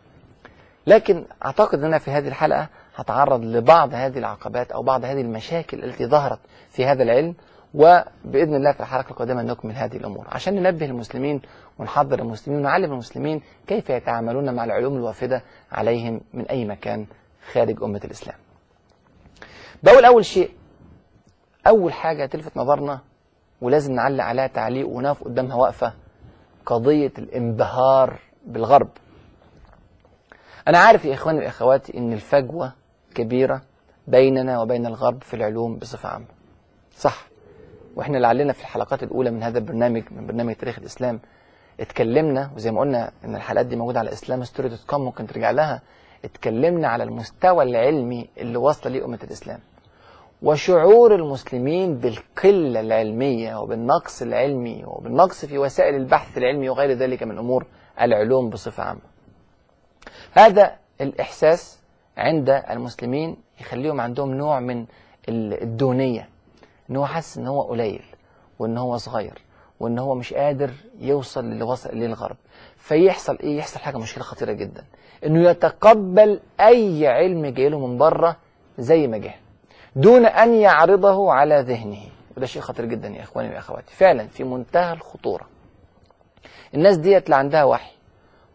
لكن 0.88 1.26
أعتقد 1.46 1.80
أن 1.80 1.86
أنا 1.86 1.98
في 2.00 2.12
هذه 2.12 2.28
الحلقة 2.28 2.68
هتعرض 2.96 3.44
لبعض 3.44 3.94
هذه 3.94 4.18
العقبات 4.18 4.72
أو 4.72 4.84
بعض 4.84 5.06
هذه 5.06 5.22
المشاكل 5.22 5.84
التي 5.84 6.06
ظهرت 6.06 6.40
في 6.70 6.86
هذا 6.86 7.04
العلم 7.04 7.36
وبإذن 7.74 8.56
الله 8.56 8.72
في 8.72 8.80
الحلقة 8.80 9.10
القادمة 9.12 9.42
نكمل 9.42 9.74
هذه 9.74 9.98
الأمور 9.98 10.28
عشان 10.32 10.56
ننبه 10.56 10.86
المسلمين 10.86 11.42
ونحضر 11.80 12.20
المسلمين 12.20 12.60
ونعلم 12.60 12.92
المسلمين 12.92 13.42
كيف 13.68 13.90
يتعاملون 13.90 14.56
مع 14.56 14.64
العلوم 14.64 14.96
الوافدة 14.96 15.42
عليهم 15.72 16.22
من 16.34 16.46
أي 16.48 16.66
مكان 16.66 17.06
خارج 17.54 17.84
أمة 17.84 18.02
الإسلام. 18.06 18.38
بقول 19.84 20.06
أول 20.06 20.26
شيء 20.26 20.52
أول 21.68 21.94
حاجة 21.94 22.26
تلفت 22.26 22.58
نظرنا 22.58 23.00
ولازم 23.62 23.94
نعلق 23.94 24.24
عليها 24.24 24.48
تعليق 24.48 24.88
ونقف 24.88 25.24
قدامها 25.24 25.56
وقفة 25.56 25.94
قضية 26.66 27.12
الانبهار 27.18 28.20
بالغرب. 28.46 28.90
أنا 30.68 30.78
عارف 30.78 31.06
يا 31.06 31.14
إخواني 31.14 31.40
واخواتي 31.40 31.98
إن 31.98 32.14
الفجوة 32.14 32.74
كبيرة 33.16 33.62
بيننا 34.08 34.62
وبين 34.62 34.86
الغرب 34.86 35.24
في 35.24 35.34
العلوم 35.34 35.76
بصفة 35.78 36.10
عامة. 36.10 36.26
صح 36.98 37.28
وإحنا 37.96 38.18
لعلنا 38.18 38.54
في 38.54 38.62
الحلقات 38.62 39.04
الأولى 39.04 39.32
من 39.32 39.44
هذا 39.44 39.58
البرنامج 39.58 40.04
من 40.12 40.28
برنامج 40.28 40.56
تاريخ 40.56 40.80
الإسلام 40.80 41.20
اتكلمنا 41.80 42.52
وزي 42.56 42.72
ما 42.72 42.80
قلنا 42.80 43.12
إن 43.26 43.36
الحلقات 43.36 43.66
دي 43.66 43.76
موجودة 43.76 44.00
على 44.00 44.12
Islam 44.14 44.44
Story 44.44 44.70
dot 44.70 44.84
com 44.88 45.02
ممكن 45.02 45.28
ترجع 45.28 45.52
لها 45.52 45.82
اتكلمنا 46.26 46.88
على 46.88 47.04
المستوى 47.04 47.64
العلمي 47.64 48.30
اللي 48.38 48.58
واصلة 48.58 48.92
ليه 48.92 49.06
أمة 49.06 49.20
الإسلام 49.24 49.60
وشعور 50.42 51.16
المسلمين 51.16 51.98
بالقلة 51.98 52.80
العلمية 52.80 53.56
وبالنقص 53.56 54.22
العلمي 54.22 54.84
وبالنقص 54.86 55.46
في 55.46 55.58
وسائل 55.58 55.96
البحث 55.96 56.38
العلمي 56.38 56.70
وغير 56.70 56.92
ذلك 56.92 57.24
من 57.24 57.38
أمور 57.38 57.66
العلوم 58.02 58.50
بصفة 58.50 58.84
عامة. 58.84 59.15
هذا 60.32 60.76
الإحساس 61.02 61.80
عند 62.18 62.50
المسلمين 62.50 63.38
يخليهم 63.62 64.02
عندهم 64.02 64.34
نوع 64.34 64.60
من 64.60 64.86
الدونية 65.30 66.30
إن 66.90 66.96
هو 66.96 67.06
حاسس 67.06 67.38
إن 67.38 67.48
هو 67.48 67.62
قليل 67.62 68.04
وإن 68.60 68.78
هو 68.78 68.98
صغير 68.98 69.42
وإن 69.80 70.00
هو 70.00 70.16
مش 70.16 70.34
قادر 70.34 70.72
يوصل 71.00 71.46
للي 71.46 71.64
وصل 71.64 71.90
اليه 71.90 72.06
الغرب 72.06 72.36
فيحصل 72.78 73.38
إيه؟ 73.44 73.58
يحصل 73.58 73.80
حاجة 73.80 73.98
مشكلة 73.98 74.24
خطيرة 74.24 74.52
جدا 74.52 74.84
إنه 75.26 75.50
يتقبل 75.50 76.40
أي 76.60 77.08
علم 77.08 77.46
جاي 77.46 77.70
له 77.70 77.88
من 77.88 77.98
بره 77.98 78.38
زي 78.78 79.08
ما 79.08 79.18
جه 79.18 79.36
دون 79.96 80.26
أن 80.26 80.54
يعرضه 80.56 81.32
على 81.34 81.62
ذهنه. 81.62 82.02
وده 82.38 82.46
شيء 82.46 82.62
خطير 82.62 82.86
جدا 82.86 83.08
يا 83.08 83.24
إخواني 83.24 83.56
واخواتي 83.56 83.94
فعلا 83.96 84.28
في 84.28 84.44
منتهى 84.44 84.94
الخطورة. 84.94 85.48
الناس 86.74 86.98
ديت 86.98 87.30
لا 87.30 87.36
عندها 87.36 87.64
وحي 87.64 87.92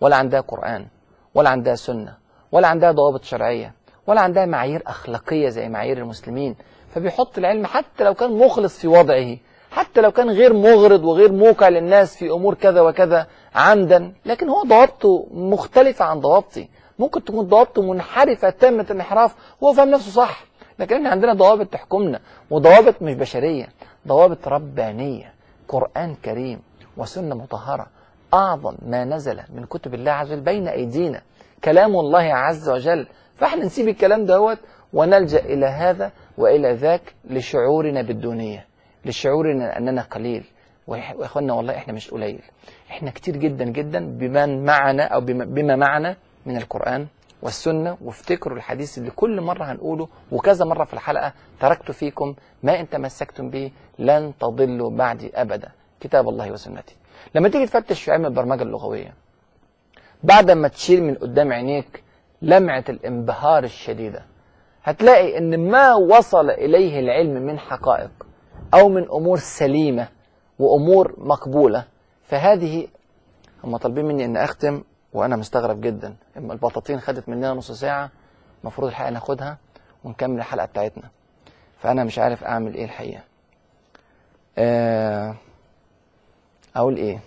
ولا 0.00 0.16
عندها 0.16 0.40
قرآن 0.40 0.86
ولا 1.34 1.50
عندها 1.50 1.74
سنة 1.74 2.14
ولا 2.52 2.68
عندها 2.68 2.92
ضوابط 2.92 3.24
شرعية 3.24 3.74
ولا 4.06 4.20
عندها 4.20 4.46
معايير 4.46 4.82
أخلاقية 4.86 5.48
زي 5.48 5.68
معايير 5.68 5.98
المسلمين. 5.98 6.56
فبيحط 6.94 7.38
العلم 7.38 7.66
حتى 7.66 8.04
لو 8.04 8.14
كان 8.14 8.38
مخلص 8.38 8.78
في 8.78 8.88
وضعه 8.88 9.36
حتى 9.70 10.00
لو 10.00 10.12
كان 10.12 10.30
غير 10.30 10.52
مغرض 10.52 11.04
وغير 11.04 11.32
موقع 11.32 11.68
للناس 11.68 12.16
في 12.16 12.30
أمور 12.30 12.54
كذا 12.54 12.80
وكذا 12.80 13.26
عمدا 13.54 14.12
لكن 14.26 14.48
هو 14.48 14.62
ضوابطه 14.62 15.26
مختلفة 15.32 16.04
عن 16.04 16.20
ضوابطي. 16.20 16.68
ممكن 16.98 17.24
تكون 17.24 17.46
ضوابطه 17.48 17.82
منحرفة 17.82 18.50
تامه 18.50 18.86
الانحراف 18.90 19.34
وهو 19.60 19.72
فاهم 19.72 19.90
نفسه 19.90 20.10
صح. 20.10 20.44
لكن 20.78 20.96
إحنا 20.96 21.08
عندنا 21.10 21.34
ضوابط 21.34 21.66
تحكمنا 21.66 22.20
وضوابط 22.50 23.02
مش 23.02 23.14
بشرية 23.14 23.68
ضوابط 24.08 24.48
ربانية 24.48 25.34
قرآن 25.68 26.14
كريم 26.24 26.62
وسنة 26.96 27.34
مطهرة. 27.34 27.86
أعظم 28.34 28.76
ما 28.86 29.04
نزل 29.04 29.40
من 29.54 29.64
كتب 29.64 29.94
الله 29.94 30.12
عز 30.12 30.32
وجل 30.32 30.40
بين 30.40 30.68
أيدينا. 30.68 31.22
كلام 31.64 31.96
الله 31.96 32.34
عز 32.34 32.68
وجل. 32.68 33.06
فإحنا 33.36 33.64
نسيب 33.64 33.88
الكلام 33.88 34.24
دوت 34.26 34.58
ونلجأ 34.92 35.38
إلى 35.38 35.66
هذا 35.66 36.12
وإلى 36.38 36.72
ذاك 36.72 37.14
لشعورنا 37.24 38.02
بالدونية 38.02 38.66
لشعورنا 39.04 39.78
أننا 39.78 40.02
قليل. 40.02 40.44
وإخواننا 40.86 41.52
والله 41.54 41.76
إحنا 41.76 41.92
مش 41.92 42.10
قليل. 42.10 42.42
إحنا 42.90 43.10
كتير 43.10 43.36
جدا 43.36 43.64
جدا 43.64 44.18
بمن 44.18 44.64
معنا 44.64 45.04
أو 45.04 45.20
بما 45.20 45.76
معنا 45.76 46.16
من 46.46 46.56
القرآن 46.56 47.06
والسنة 47.42 47.96
وافتكروا 48.04 48.56
الحديث 48.56 48.98
اللي 48.98 49.10
كل 49.10 49.40
مرة 49.40 49.64
هنقوله 49.64 50.08
وكذا 50.32 50.64
مرة 50.64 50.84
في 50.84 50.94
الحلقة 50.94 51.32
تركت 51.60 51.90
فيكم 51.90 52.34
ما 52.62 52.80
إن 52.80 52.88
تمسكتم 52.88 53.50
به 53.50 53.70
لن 53.98 54.32
تضلوا 54.40 54.90
بعدي 54.90 55.30
أبدا. 55.34 55.68
كتاب 56.00 56.28
الله 56.28 56.52
وسنتي. 56.52 56.96
لما 57.34 57.48
تيجي 57.48 57.66
تفتش 57.66 58.02
في 58.02 58.10
علم 58.12 58.26
البرمجة 58.26 58.62
اللغوية 58.62 59.14
بعد 60.22 60.50
ما 60.50 60.68
تشيل 60.68 61.02
من 61.02 61.14
قدام 61.14 61.52
عينيك 61.52 62.02
لمعة 62.42 62.84
الانبهار 62.88 63.64
الشديدة 63.64 64.24
هتلاقي 64.84 65.38
إن 65.38 65.70
ما 65.70 65.94
وصل 65.94 66.50
إليه 66.50 67.00
العلم 67.00 67.46
من 67.46 67.58
حقائق 67.58 68.10
أو 68.74 68.88
من 68.88 69.02
أمور 69.10 69.38
سليمة 69.38 70.08
وأمور 70.58 71.14
مقبولة. 71.18 71.84
فهذه 72.24 72.88
هم 73.64 73.76
طالبين 73.76 74.04
مني 74.04 74.24
ان 74.24 74.36
أختم 74.36 74.82
وأنا 75.12 75.36
مستغرب 75.36 75.80
جدا. 75.80 76.14
اما 76.36 76.52
البطاطين 76.52 77.00
خدت 77.00 77.28
مننا 77.28 77.54
نص 77.54 77.72
ساعة 77.72 78.10
المفروض 78.62 78.88
الحقيقة 78.88 79.10
ناخدها 79.10 79.58
ونكمل 80.04 80.38
الحلقة 80.38 80.66
بتاعتنا. 80.66 81.04
فأنا 81.78 82.04
مش 82.04 82.18
عارف 82.18 82.44
أعمل 82.44 82.74
إيه 82.74 82.84
الحقيقة. 82.84 83.22
آه، 84.58 85.34
أقول 86.76 86.96
إيه؟ 86.96 87.18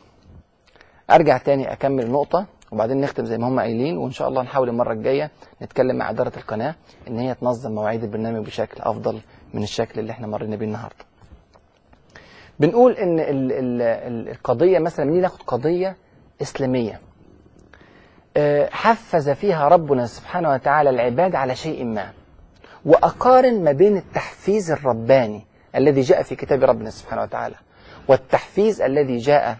أرجع 1.12 1.38
تاني 1.38 1.72
أكمل 1.74 2.12
نقطة 2.12 2.46
وبعدين 2.72 3.02
نختم 3.02 3.26
زي 3.26 3.38
ما 3.38 3.48
هم 3.48 3.60
قايلين 3.60 3.98
وإن 3.98 4.12
شاء 4.12 4.28
الله 4.28 4.42
نحاول 4.44 4.70
المرة 4.70 4.94
الجاية 4.94 5.32
نتكلم 5.62 5.96
مع 5.96 6.10
إدارة 6.10 6.32
القناة 6.38 6.76
إن 7.08 7.20
هي 7.20 7.36
تنظم 7.36 7.72
مواعيد 7.72 8.04
البرنامج 8.04 8.46
بشكل 8.46 8.82
أفضل 8.82 9.20
من 9.54 9.64
الشكل 9.64 10.00
اللي 10.00 10.12
إحنا 10.12 10.28
مرينا 10.28 10.56
بيه 10.56 10.66
النهاردة. 10.66 11.06
بنقول 12.60 12.92
إن 12.94 13.20
ال 13.20 13.52
ال 13.52 13.82
ال 13.82 14.30
القضية 14.30 14.80
مثلا 14.80 15.06
بنيجي 15.06 15.22
ناخد 15.22 15.42
قضية 15.48 15.96
إسلامية. 16.42 17.00
آه، 18.38 18.70
حفز 18.72 19.30
فيها 19.30 19.68
ربنا 19.68 20.06
سبحانه 20.06 20.52
وتعالى 20.52 20.90
العباد 20.90 21.36
على 21.36 21.56
شيء 21.56 21.84
ما 21.86 22.10
وأقارن 22.86 23.64
ما 23.64 23.72
بين 23.72 23.98
التحفيز 23.98 24.72
الرباني 24.72 25.46
الذي 25.76 26.02
جاء 26.02 26.24
في 26.24 26.36
كتاب 26.36 26.64
ربنا 26.64 26.90
سبحانه 26.90 27.22
وتعالى 27.22 27.56
والتحفيز 28.08 28.82
الذي 28.82 29.18
جاء 29.18 29.58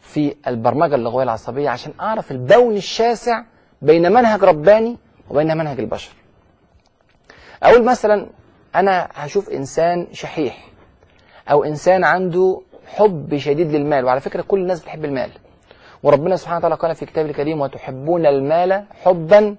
في 0.00 0.34
البرمجة 0.46 0.94
اللغوية 0.94 1.24
العصبية 1.24 1.70
عشان 1.70 1.92
أعرف 2.00 2.30
البون 2.30 2.76
الشاسع 2.76 3.42
بين 3.82 4.12
منهج 4.12 4.44
رباني 4.44 4.96
وبين 5.30 5.56
منهج 5.56 5.80
البشر. 5.80 6.12
أقول 7.62 7.84
مثلا 7.84 8.26
أنا 8.74 9.08
هشوف 9.14 9.50
إنسان 9.50 10.06
شحيح 10.12 10.68
أو 11.50 11.64
إنسان 11.64 12.04
عنده 12.04 12.60
حب 12.86 13.36
شديد 13.36 13.70
للمال 13.72 14.04
وعلى 14.04 14.20
فكرة 14.20 14.42
كل 14.42 14.60
الناس 14.60 14.80
بتحب 14.80 15.04
المال. 15.04 15.30
وربنا 16.02 16.36
سبحانه 16.36 16.58
وتعالى 16.58 16.74
قال 16.74 16.94
في 16.94 17.06
كتابه 17.06 17.30
الكريم 17.30 17.60
وتحبون 17.60 18.26
المال 18.26 18.84
حبا 19.04 19.56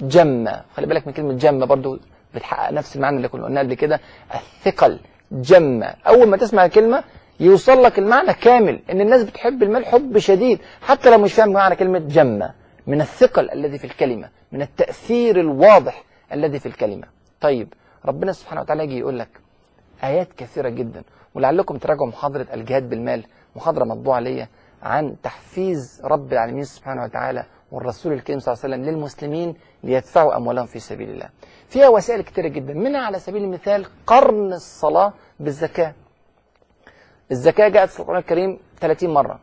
جما 0.00 0.64
خلي 0.76 0.86
بالك 0.86 1.06
من 1.06 1.12
كلمة 1.12 1.32
جما 1.32 1.66
برضو 1.66 1.98
بتحقق 2.34 2.70
نفس 2.72 2.96
المعنى 2.96 3.16
اللي 3.16 3.28
كنا 3.28 3.44
قلناه 3.44 3.62
قبل 3.62 3.74
كده 3.74 4.00
الثقل 4.34 4.98
جما. 5.32 5.94
أول 6.06 6.28
ما 6.28 6.36
تسمع 6.36 6.64
الكلمة 6.64 7.04
يوصل 7.40 7.82
لك 7.82 7.98
المعنى 7.98 8.34
كامل 8.34 8.80
إن 8.90 9.00
الناس 9.00 9.22
بتحب 9.22 9.62
المال 9.62 9.86
حب 9.86 10.18
شديد 10.18 10.58
حتى 10.82 11.10
لو 11.10 11.18
مش 11.18 11.32
فاهم 11.34 11.52
معنى 11.52 11.76
كلمة 11.76 11.98
جمة 11.98 12.54
من 12.86 13.00
الثقل 13.00 13.50
الذي 13.50 13.78
في 13.78 13.84
الكلمة 13.84 14.28
من 14.52 14.62
التأثير 14.62 15.40
الواضح 15.40 16.04
الذي 16.32 16.58
في 16.58 16.66
الكلمة. 16.66 17.06
طيب 17.40 17.74
ربنا 18.04 18.32
سبحانه 18.32 18.60
وتعالى 18.60 18.84
يجي 18.84 18.98
يقول 18.98 19.18
لك 19.18 19.28
آيات 20.04 20.32
كثيرة 20.32 20.68
جدا 20.68 21.02
ولعلكم 21.34 21.76
تراجعوا 21.78 22.06
محاضرة 22.06 22.46
الجهاد 22.54 22.88
بالمال 22.90 23.24
محاضرة 23.56 23.84
مطبوعة 23.84 24.20
ليا 24.20 24.48
عن 24.82 25.16
تحفيز 25.22 26.00
رب 26.04 26.32
العالمين 26.32 26.64
سبحانه 26.64 27.02
وتعالى 27.04 27.44
والرسول 27.72 28.12
الكريم 28.12 28.38
صلى 28.40 28.52
الله 28.52 28.64
عليه 28.64 28.74
وسلم 28.74 28.94
للمسلمين 28.94 29.54
ليدفعوا 29.84 30.36
أموالهم 30.36 30.66
في 30.66 30.78
سبيل 30.78 31.10
الله. 31.10 31.28
فيها 31.68 31.88
وسائل 31.88 32.22
كثيرة 32.22 32.48
جدا 32.48 32.74
منها 32.74 33.00
على 33.00 33.18
سبيل 33.18 33.44
المثال 33.44 33.86
قرن 34.06 34.52
الصلاة 34.52 35.12
بالزكاة. 35.40 35.94
الزكاة 37.30 37.68
جاءت 37.68 37.88
في 37.90 38.00
القرآن 38.00 38.18
الكريم 38.18 38.58
30 38.80 39.10
مرة 39.10 39.40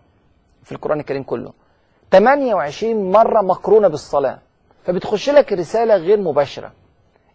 في 0.64 0.72
القرآن 0.72 1.00
الكريم 1.00 1.24
كله. 1.24 1.54
28 2.12 3.12
مرة 3.12 3.42
مقرونة 3.42 3.88
بالصلاة. 3.88 4.40
فبتخش 4.84 5.30
لك 5.30 5.54
رسالة 5.54 5.96
غير 5.96 6.20
مباشرة. 6.20 6.72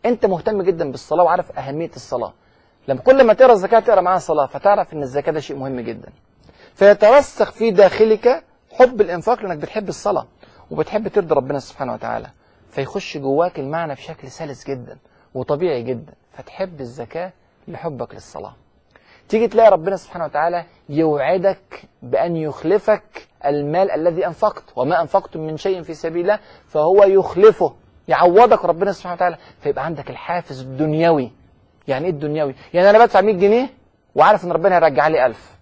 انت 0.06 0.26
مهتم 0.26 0.62
جدا 0.62 0.90
بالصلاة 0.90 1.24
وعارف 1.24 1.58
أهمية 1.58 1.90
الصلاة. 1.96 2.32
لما 2.88 3.00
كل 3.00 3.24
ما 3.24 3.32
تقرأ 3.32 3.52
الزكاة 3.52 3.80
تقرأ 3.80 4.00
معاها 4.00 4.16
الصلاة 4.16 4.46
فتعرف 4.46 4.92
إن 4.92 5.02
الزكاة 5.02 5.32
ده 5.32 5.40
شيء 5.40 5.56
مهم 5.56 5.80
جدا. 5.80 6.08
فيترسخ 6.74 7.52
في 7.52 7.70
داخلك 7.70 8.44
حب 8.72 9.00
الإنفاق 9.00 9.42
لأنك 9.42 9.58
بتحب 9.58 9.88
الصلاة 9.88 10.26
وبتحب 10.70 11.08
ترضي 11.08 11.34
ربنا 11.34 11.58
سبحانه 11.58 11.92
وتعالى. 11.92 12.30
فيخش 12.70 13.16
جواك 13.18 13.58
المعنى 13.58 13.94
بشكل 13.94 14.30
سلس 14.30 14.66
جدا 14.66 14.98
وطبيعي 15.34 15.82
جدا. 15.82 16.12
فتحب 16.32 16.80
الزكاة 16.80 17.32
لحبك 17.68 18.14
للصلاة. 18.14 18.54
تيجي 19.30 19.48
تلاقي 19.48 19.70
ربنا 19.70 19.96
سبحانه 19.96 20.24
وتعالى 20.24 20.64
يوعدك 20.88 21.82
بأن 22.02 22.36
يخلفك 22.36 23.28
المال 23.46 23.90
الذي 23.90 24.26
أنفقت 24.26 24.64
وما 24.76 25.00
أنفقتم 25.00 25.40
من 25.40 25.56
شيء 25.56 25.82
في 25.82 25.94
سبيل 25.94 26.22
الله 26.22 26.38
فهو 26.68 27.04
يخلفه 27.04 27.74
يعوضك 28.08 28.64
ربنا 28.64 28.92
سبحانه 28.92 29.14
وتعالى. 29.14 29.36
فيبقى 29.60 29.84
عندك 29.84 30.10
الحافز 30.10 30.60
الدنيوي. 30.60 31.30
يعني 31.88 32.04
إيه 32.04 32.10
الدنيوي؟ 32.10 32.54
يعني 32.74 32.90
أنا 32.90 32.98
بدفع 32.98 33.20
100 33.20 33.34
جنيه 33.34 33.70
وعارف 34.14 34.44
إن 34.44 34.52
ربنا 34.52 34.74
هيرجع 34.74 35.08
لي 35.08 35.26
1000 35.26 35.56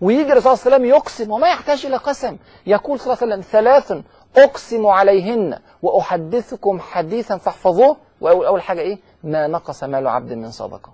ويجي 0.00 0.32
الرسول 0.32 0.58
صلى 0.58 0.66
الله 0.66 0.74
عليه 0.74 0.76
وسلم 0.76 0.96
يقسم 0.98 1.30
وما 1.30 1.48
يحتاج 1.48 1.86
إلى 1.86 1.96
قسم. 1.96 2.36
يقول 2.66 3.00
صلى 3.00 3.12
الله 3.12 3.22
عليه 3.22 3.32
وسلم 3.34 3.50
ثلاث 3.52 4.02
أقسم 4.36 4.86
عليهن 4.86 5.58
وأحدثكم 5.82 6.80
حديثا 6.80 7.36
فاحفظوه. 7.36 7.96
واول 8.20 8.46
أول 8.46 8.62
حاجة 8.62 8.80
إيه؟ 8.80 8.98
ما 9.24 9.46
نقص 9.46 9.84
مال 9.84 10.06
عبد 10.06 10.32
من 10.32 10.50
صدقة. 10.50 10.92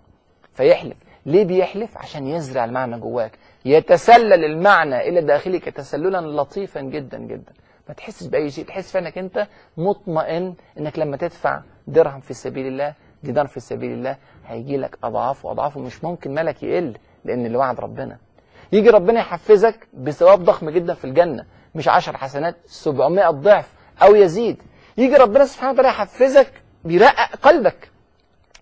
فيحلف. 0.55 0.97
ليه 1.27 1.45
بيحلف؟ 1.45 1.99
عشان 1.99 2.27
يزرع 2.27 2.65
المعنى 2.65 2.99
جواك. 2.99 3.39
يتسلل 3.65 4.45
المعنى 4.45 5.09
إلى 5.09 5.21
داخلك 5.21 5.65
تسللا 5.65 6.21
لطيفا 6.43 6.81
جدا 6.81 7.19
جدا. 7.19 7.53
ما 7.89 7.95
تحسش 7.95 8.27
بأي 8.27 8.51
شيء. 8.51 8.65
تحس 8.65 8.97
إنك 8.97 9.19
أنت 9.19 9.47
مطمئن 9.77 10.55
إنك 10.79 10.99
لما 10.99 11.17
تدفع 11.17 11.61
درهم 11.87 12.21
في 12.21 12.35
سبيل 12.35 12.67
الله 12.67 12.95
دينار 13.23 13.47
في 13.47 13.61
سبيل 13.61 13.93
الله 13.93 14.17
هيجي 14.47 14.77
لك 14.77 14.99
أضعاف 15.05 15.45
واضعافه 15.45 15.81
مش 15.81 16.05
ممكن 16.05 16.35
مالك 16.35 16.63
يقل 16.63 16.97
لأن 17.25 17.47
اللي 17.47 17.57
وعد 17.59 17.81
ربنا. 17.81 18.19
يجي 18.73 18.91
ربنا 18.91 19.21
يحفزك 19.21 19.89
بثواب 19.95 20.45
ضخم 20.45 20.71
جدا 20.71 20.95
في 20.95 21.05
الجنة. 21.05 21.45
مش 21.75 21.89
10 21.89 22.17
حسنات 22.17 22.57
700 22.67 23.31
ضعف 23.31 23.73
أو 24.03 24.15
يزيد. 24.15 24.63
يجي 24.99 25.17
ربنا 25.17 25.45
سبحانه 25.45 25.73
وتعالى 25.73 25.89
يحفزك 25.89 26.53
بيرقق 26.85 27.37
قلبك. 27.43 27.91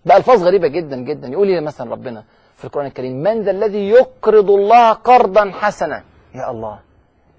بألفاظ 0.05 0.43
غريبة 0.43 0.67
جدا 0.67 0.97
جدا. 0.97 1.27
يقول 1.27 1.47
لي 1.47 1.61
مثلا 1.61 1.91
ربنا؟ 1.91 2.23
في 2.59 2.65
القرآن 2.65 2.85
الكريم 2.85 3.23
من 3.23 3.43
ذا 3.43 3.51
الذي 3.51 3.89
يقرض 3.89 4.49
الله 4.51 4.91
قرضا 4.91 5.51
حسنا؟ 5.61 6.03
يا 6.35 6.51
الله. 6.51 6.79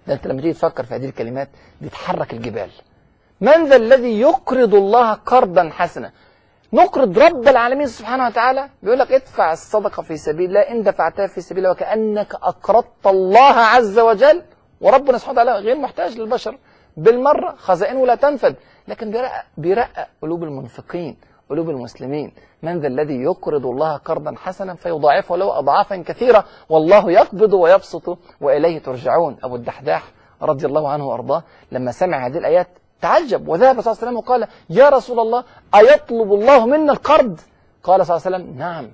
ده 0.07 0.15
أنت 0.15 0.27
لما 0.27 0.41
تيجي 0.41 0.53
تفكر 0.53 0.85
في 0.85 0.95
هذه 0.95 1.05
الكلمات 1.05 1.49
بتحرك 1.81 2.33
الجبال. 2.33 2.71
من 3.41 3.65
ذا 3.69 3.77
الذي 3.77 4.21
يقرض 4.21 4.75
الله 4.75 5.13
قرضا 5.13 5.71
حسنا؟ 5.73 6.11
نقرض 6.73 7.19
رب 7.19 7.49
العالمين 7.49 7.87
سبحانه 7.87 8.27
وتعالى. 8.27 8.69
بيقول 8.83 8.99
لك 8.99 9.13
ادفع 9.13 9.53
الصدقة 9.53 10.03
في 10.03 10.17
سبيل 10.17 10.49
الله 10.49 10.61
إن 10.61 10.83
دفعتها 10.83 11.27
في 11.27 11.41
سبيل 11.41 11.59
الله 11.59 11.71
وكأنك 11.71 12.35
أقرضت 12.35 13.07
الله 13.07 13.57
عز 13.75 13.99
وجل. 13.99 14.43
وربنا 14.81 15.19
سبحانه 15.19 15.41
وتعالى 15.41 15.65
غير 15.67 15.77
محتاج 15.77 16.19
للبشر 16.19 16.59
بالمرة 16.97 17.55
خزائنه 17.59 18.07
لا 18.07 18.15
تنفد. 18.15 18.57
لكن 18.89 19.11
بيرقق, 19.11 19.45
بيرقق 19.57 20.09
قلوب 20.23 20.45
المنفقين. 20.45 21.17
قلوب 21.51 21.71
المسلمين. 21.71 22.33
من 22.63 22.81
ذا 22.81 22.87
الذي 22.87 23.15
يقرض 23.15 23.67
الله 23.67 23.97
قرضا 23.97 24.35
حسنا 24.37 24.75
فيضاعفه 24.75 25.37
له 25.37 25.59
أضعافا 25.59 25.97
كثيرة. 25.97 26.45
والله 26.69 27.11
يقبض 27.13 27.53
ويبسط 27.53 28.19
وإليه 28.41 28.79
ترجعون. 28.79 29.37
أبو 29.43 29.57
الدحداح 29.57 30.03
رضي 30.43 30.67
الله 30.67 30.89
عنه 30.89 31.07
وأرضاه 31.07 31.43
لما 31.73 31.93
سمع 31.93 32.27
هذه 32.27 32.39
الآيات 32.39 32.69
تعجب. 33.01 33.49
وذهب 33.49 33.81
صلى 33.81 33.93
الله 33.93 34.03
عليه 34.03 34.09
وسلم 34.09 34.17
وقال 34.17 34.49
يا 34.71 34.89
رسول 34.89 35.21
الله 35.21 35.45
أيطلب 35.75 36.35
الله 36.35 36.67
منا 36.67 36.93
القرض? 36.93 37.41
قال 37.83 38.07
صلى 38.07 38.17
الله 38.17 38.27
عليه 38.27 38.37
وسلم 38.37 38.59
نعم. 38.59 38.91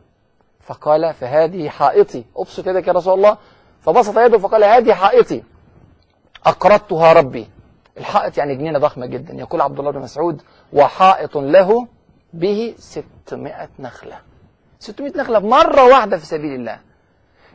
فقال 0.61 1.15
فهذه 1.15 1.69
حائطي. 1.69 2.25
أبسط 2.37 2.67
يدك 2.67 2.89
يا 2.89 2.93
رسول 2.93 3.15
الله. 3.15 3.37
فبسط 3.81 4.19
يده 4.19 4.39
فقال 4.39 4.65
هذه 4.65 4.93
حائطي. 4.93 5.43
أقرضتها 6.47 7.13
ربي. 7.13 7.49
الحائط 7.99 8.39
يعني 8.39 8.55
جنينة 8.55 8.79
ضخمة 8.79 9.07
جدا. 9.07 9.35
يقول 9.35 9.61
عبد 9.61 9.79
الله 9.79 9.91
بن 9.91 10.01
مسعود 10.01 10.43
وحائط 10.73 11.37
له 11.37 11.87
به 12.41 12.75
600 12.79 13.69
نخلة. 13.79 14.19
600 14.79 15.13
نخلة 15.17 15.39
مرة 15.39 15.85
واحدة 15.85 16.19
في 16.19 16.27
سبيل 16.27 16.55
الله. 16.55 16.79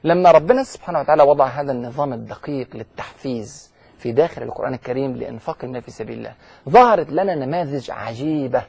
لما 0.04 0.32
ربنا 0.32 0.64
سبحانه 0.64 1.00
وتعالى 1.00 1.24
وضع 1.24 1.46
هذا 1.46 1.72
النظام 1.72 2.14
الدقيق 2.14 2.76
للتحفيز 2.76 3.72
في 3.98 4.12
داخل 4.12 4.44
القرآن 4.44 4.74
الكريم 4.74 5.16
لإنفاق 5.16 5.58
المال 5.64 5.82
في 5.82 5.92
سبيل 5.92 6.18
الله 6.18 6.34
ظهرت 6.70 7.10
لنا 7.10 7.36
نماذج 7.36 7.92
عجيبة 7.92 8.64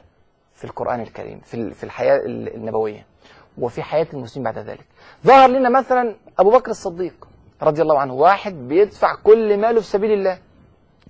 في 0.53 0.63
القرآن 0.63 1.01
الكريم 1.01 1.39
في 1.73 1.83
الحياة 1.83 2.21
النبوية 2.25 3.05
وفي 3.57 3.83
حياة 3.83 4.07
المسلمين 4.13 4.51
بعد 4.51 4.57
ذلك. 4.57 4.85
ظهر 5.25 5.49
لنا 5.49 5.69
مثلا 5.69 6.15
أبو 6.39 6.51
بكر 6.51 6.71
الصديق 6.71 7.27
رضي 7.61 7.81
الله 7.81 7.99
عنه 7.99 8.13
واحد 8.13 8.53
بيدفع 8.53 9.15
كل 9.15 9.57
ماله 9.57 9.81
في 9.81 9.87
سبيل 9.87 10.11
الله. 10.11 10.37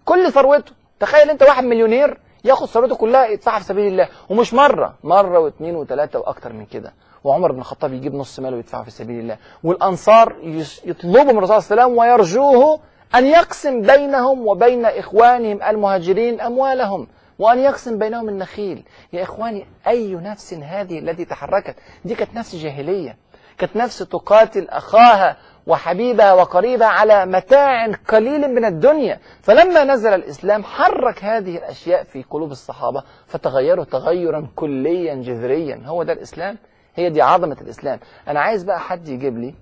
كل 0.06 0.32
ثروته. 0.32 0.72
تخيل 1.00 1.30
أنت 1.30 1.44
واحد 1.44 1.64
مليونير 1.64 2.18
ياخد 2.44 2.68
ثروته 2.68 2.96
كلها 2.96 3.26
يدفعها 3.26 3.60
في 3.60 3.66
سبيل 3.66 3.88
الله. 3.92 4.08
ومش 4.30 4.54
مرة 4.54 4.96
مرة 5.04 5.40
واثنين 5.40 5.76
وثلاثة 5.76 6.20
وأكتر 6.20 6.54
من 6.54 6.66
كده. 6.66 6.94
وعمر 7.24 7.52
بن 7.52 7.60
الخطاب 7.60 7.94
يجيب 7.94 8.16
نص 8.16 8.40
ماله 8.40 8.56
ويدفعه 8.56 8.84
في 8.84 8.92
سبيل 8.92 9.20
الله. 9.20 9.38
والأنصار 9.64 10.36
يس- 10.44 10.82
يطلبوا 10.86 11.24
من 11.32 11.38
الرسول 11.38 11.62
صلى 11.64 11.72
الله 11.72 11.84
عليه 11.84 11.94
وسلم 11.94 11.98
ويرجوه 12.00 12.80
أن 13.16 13.26
يقسم 13.26 13.82
بينهم 13.82 14.48
وبين 14.48 14.86
إخوانهم 14.86 15.64
المهاجرين 15.64 16.42
أموالهم. 16.42 17.08
وأن 17.40 17.60
يقسم 17.60 17.98
بينهم 18.00 18.30
النخيل. 18.30 18.84
يا 19.14 19.24
إخواني 19.24 19.66
أي 19.88 20.16
نفس 20.16 20.54
هذه 20.54 21.00
التي 21.00 21.26
تحركت؟ 21.26 21.76
دي 22.06 22.16
كانت 22.16 22.34
نفس 22.36 22.56
جاهلية. 22.56 23.18
كانت 23.58 23.76
نفس 23.76 23.98
تقاتل 24.00 24.70
أخاها 24.70 25.38
وحبيبها 25.68 26.34
وقريبها 26.34 26.88
على 26.88 27.26
متاع 27.26 27.88
قليل 27.88 28.56
من 28.56 28.66
الدنيا. 28.66 29.20
فلما 29.42 29.84
نزل 29.84 30.14
الإسلام 30.14 30.64
حرك 30.64 31.24
هذه 31.24 31.58
الأشياء 31.58 32.04
في 32.04 32.24
قلوب 32.24 32.52
الصحابة 32.52 33.04
فتغيروا 33.28 33.86
تغيرا 33.86 34.48
كليا 34.56 35.16
جذريا. 35.16 35.82
هو 35.86 36.04
ده 36.04 36.14
الإسلام؟ 36.14 36.58
هي 36.96 37.10
دي 37.10 37.22
عظمة 37.22 37.58
الإسلام. 37.62 38.00
أنا 38.28 38.40
عايز 38.40 38.64
بقى 38.64 38.80
حد 38.80 39.08
يجيب 39.08 39.38
لي 39.38 39.54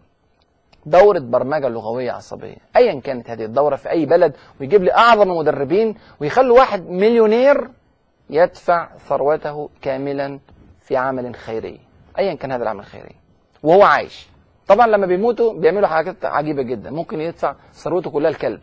دورة 0.86 1.20
برمجة 1.20 1.70
لغوية 1.70 2.12
عصبية. 2.12 2.58
أيا 2.76 3.00
كانت 3.00 3.30
هذه 3.30 3.46
الدورة 3.46 3.76
في 3.76 3.90
أي 3.90 4.06
بلد 4.06 4.34
ويجيب 4.60 4.84
لي 4.84 4.94
أعظم 4.94 5.32
المدربين 5.32 5.96
ويخلوا 6.20 6.58
واحد 6.58 6.90
مليونير 6.90 7.70
يدفع 8.30 8.90
ثروته 9.10 9.70
كاملا 9.82 10.40
في 10.80 10.98
عمل 10.98 11.36
خيري. 11.36 11.80
أيا 12.18 12.34
كان 12.34 12.52
هذا 12.52 12.64
العمل 12.64 12.80
الخيري 12.80 13.16
وهو 13.64 13.84
عايش. 13.84 14.31
طبعا 14.72 14.88
لما 14.88 15.06
بيموتوا 15.06 15.54
بيعملوا 15.54 15.88
حاجات 15.88 16.26
عجيبة 16.26 16.62
جدا. 16.62 16.90
ممكن 16.92 17.22
يدفع 17.22 17.56
ثروته 17.74 18.10
كلها 18.12 18.30
الكلب 18.30 18.60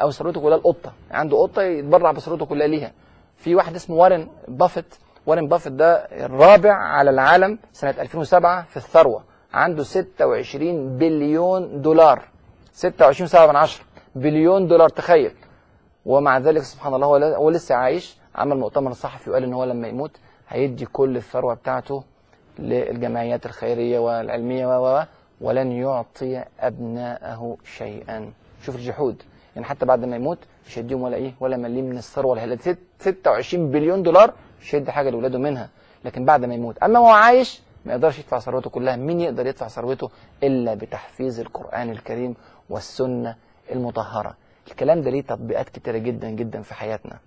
أو 0.00 0.10
ثروته 0.10 0.40
كلها 0.40 0.56
القطة. 0.56 0.92
عنده 1.10 1.36
قطة 1.42 1.62
يتبرع 1.62 2.12
بثروته 2.12 2.46
كلها 2.46 2.66
ليها. 2.66 2.92
في 3.36 3.54
واحد 3.54 3.74
اسمه 3.74 3.96
وارن 3.96 4.28
بافيت. 4.48 4.94
وارن 5.26 5.48
بافيت 5.48 5.72
ده 5.72 5.94
الرابع 5.96 6.72
على 6.74 7.10
العالم 7.10 7.58
سنة 7.72 7.90
2007 7.98 8.62
في 8.62 8.76
الثروة. 8.76 9.22
عنده 9.54 9.82
26 9.82 10.98
بليون 10.98 11.82
دولار. 11.82 12.22
26 12.72 13.26
سبعة 13.28 13.46
من 13.46 13.56
عشرة 13.56 13.84
بليون 14.14 14.66
دولار 14.66 14.88
تخيل. 14.88 15.32
ومع 16.06 16.38
ذلك 16.38 16.62
سبحان 16.62 16.94
الله 16.94 17.36
هو 17.36 17.50
لسه 17.50 17.74
عايش. 17.74 18.16
عمل 18.34 18.56
مؤتمر 18.58 18.92
صحفي 18.92 19.30
وقال 19.30 19.42
إن 19.44 19.52
هو 19.52 19.64
لما 19.64 19.88
يموت 19.88 20.10
هيدي 20.48 20.86
كل 20.86 21.16
الثروة 21.16 21.54
بتاعته 21.54 22.02
للجمعيات 22.58 23.46
الخيرية 23.46 23.98
والعلمية 23.98 24.66
و- 24.82 25.04
ولن 25.42 25.72
يعطي 25.72 26.44
ابنائه 26.60 27.56
شيئا. 27.76 28.32
شوف 28.64 28.76
الجحود. 28.76 29.22
يعني 29.54 29.66
حتى 29.66 29.86
بعد 29.86 30.04
ما 30.04 30.16
يموت 30.16 30.38
مش 30.66 30.78
هيديهم 30.78 31.02
ولا 31.02 31.16
إيه 31.16 31.34
ولا 31.40 31.56
مليم 31.56 31.84
من 31.84 31.96
الثروة 31.98 32.40
هي 32.40 32.56
ست- 32.58 32.78
26 32.98 33.70
بليون 33.70 34.02
دولار 34.02 34.32
مش 34.60 34.74
هيدي 34.74 34.92
حاجة 34.92 35.10
لاولاده 35.10 35.38
منها. 35.38 35.68
لكن 36.04 36.24
بعد 36.24 36.44
ما 36.44 36.54
يموت. 36.54 36.78
أما 36.78 36.98
هو 36.98 37.06
عايش 37.06 37.60
ما 37.84 37.92
يقدرش 37.92 38.18
يدفع 38.18 38.38
ثروته 38.38 38.70
كلها. 38.70 38.96
مين 38.96 39.20
يقدر 39.20 39.46
يدفع 39.46 39.68
ثروته؟ 39.68 40.10
إلا 40.42 40.74
بتحفيظ 40.74 41.40
القرآن 41.40 41.90
الكريم 41.90 42.34
والسنة 42.70 43.36
المطهرة. 43.72 44.36
الكلام 44.70 45.02
ده 45.02 45.10
ليه 45.10 45.22
تطبيقات 45.22 45.68
كتيرة 45.68 45.98
جدا 45.98 46.30
جدا 46.30 46.62
في 46.62 46.74
حياتنا. 46.74 47.18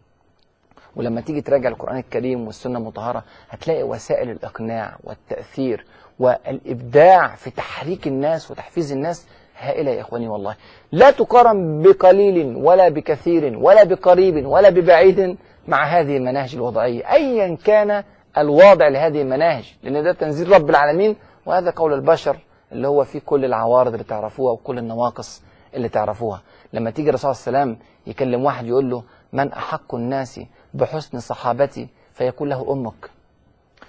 ولما 0.96 1.22
تيجي 1.22 1.42
تراجع 1.42 1.70
القرآن 1.70 1.98
الكريم 1.98 2.48
والسنة 2.48 2.80
المطهرة 2.80 3.24
هتلاقي 3.50 3.84
وسائل 3.84 4.30
الإقناع 4.30 4.98
والتأثير 5.04 5.86
والإبداع 6.20 7.36
في 7.36 7.50
تحريك 7.50 8.08
الناس 8.08 8.52
وتحفيز 8.52 8.92
الناس 8.92 9.28
هائلة 9.58 9.92
يا 9.92 10.02
إخواني 10.02 10.28
والله. 10.28 10.56
لا 10.92 11.12
تقارن 11.12 11.82
بقليل 11.82 12.56
ولا 12.56 12.90
بكثير 12.90 13.58
ولا 13.58 13.84
بقريب 13.84 14.46
ولا 14.46 14.70
ببعيد 14.70 15.38
مع 15.68 15.86
هذه 15.86 16.18
المناهج 16.18 16.56
الوضعية. 16.56 17.12
أيا 17.14 17.58
كان 17.66 18.04
الواضع 18.38 18.88
لهذه 18.88 19.22
المناهج 19.22 19.74
لأن 19.84 20.04
ده 20.04 20.14
تنزيل 20.14 20.52
رب 20.52 20.70
العالمين 20.70 21.16
وهذا 21.46 21.70
قول 21.72 21.94
البشر 21.94 22.38
اللي 22.72 22.88
هو 22.88 23.04
فيه 23.04 23.20
كل 23.26 23.46
العوارض 23.46 23.92
اللي 23.92 24.04
تعرفوها 24.04 24.54
وكل 24.54 24.78
النواقص 24.78 25.42
اللي 25.74 25.90
تعرفوها. 25.90 26.42
لما 26.74 26.92
تيجي 26.92 27.10
الرسول 27.10 27.36
صلى 27.36 27.48
الله 27.48 27.60
عليه 27.60 27.72
وسلم 27.72 27.86
يكلم 28.08 28.46
واحد 28.46 28.66
يقول 28.66 28.90
له 28.90 29.04
من 29.34 29.54
أحق 29.54 29.96
الناس 29.96 30.40
بحسن 30.74 31.20
صحابتي 31.20 31.88
فيقول 32.14 32.50
له 32.50 32.72
أمك. 32.74 33.10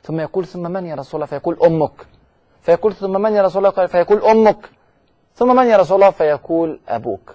ثم 0.02 0.20
يقول 0.20 0.46
ثم 0.46 0.70
من 0.70 0.86
يا 0.86 0.94
رسول 0.94 1.14
الله؟ 1.18 1.26
فيقول 1.26 1.58
أمك. 1.66 2.06
فيقول 2.66 2.94
ثم 2.94 3.22
من 3.22 3.32
يا 3.32 3.42
رسول 3.42 3.66
الله؟ 3.66 3.86
فيقول 3.86 4.22
أمك. 4.22 4.70
ثم 5.34 5.56
من 5.56 5.66
يا 5.66 5.76
رسول 5.76 5.96
الله؟ 5.96 6.10
فيقول 6.10 6.80
أبوك. 6.88 7.34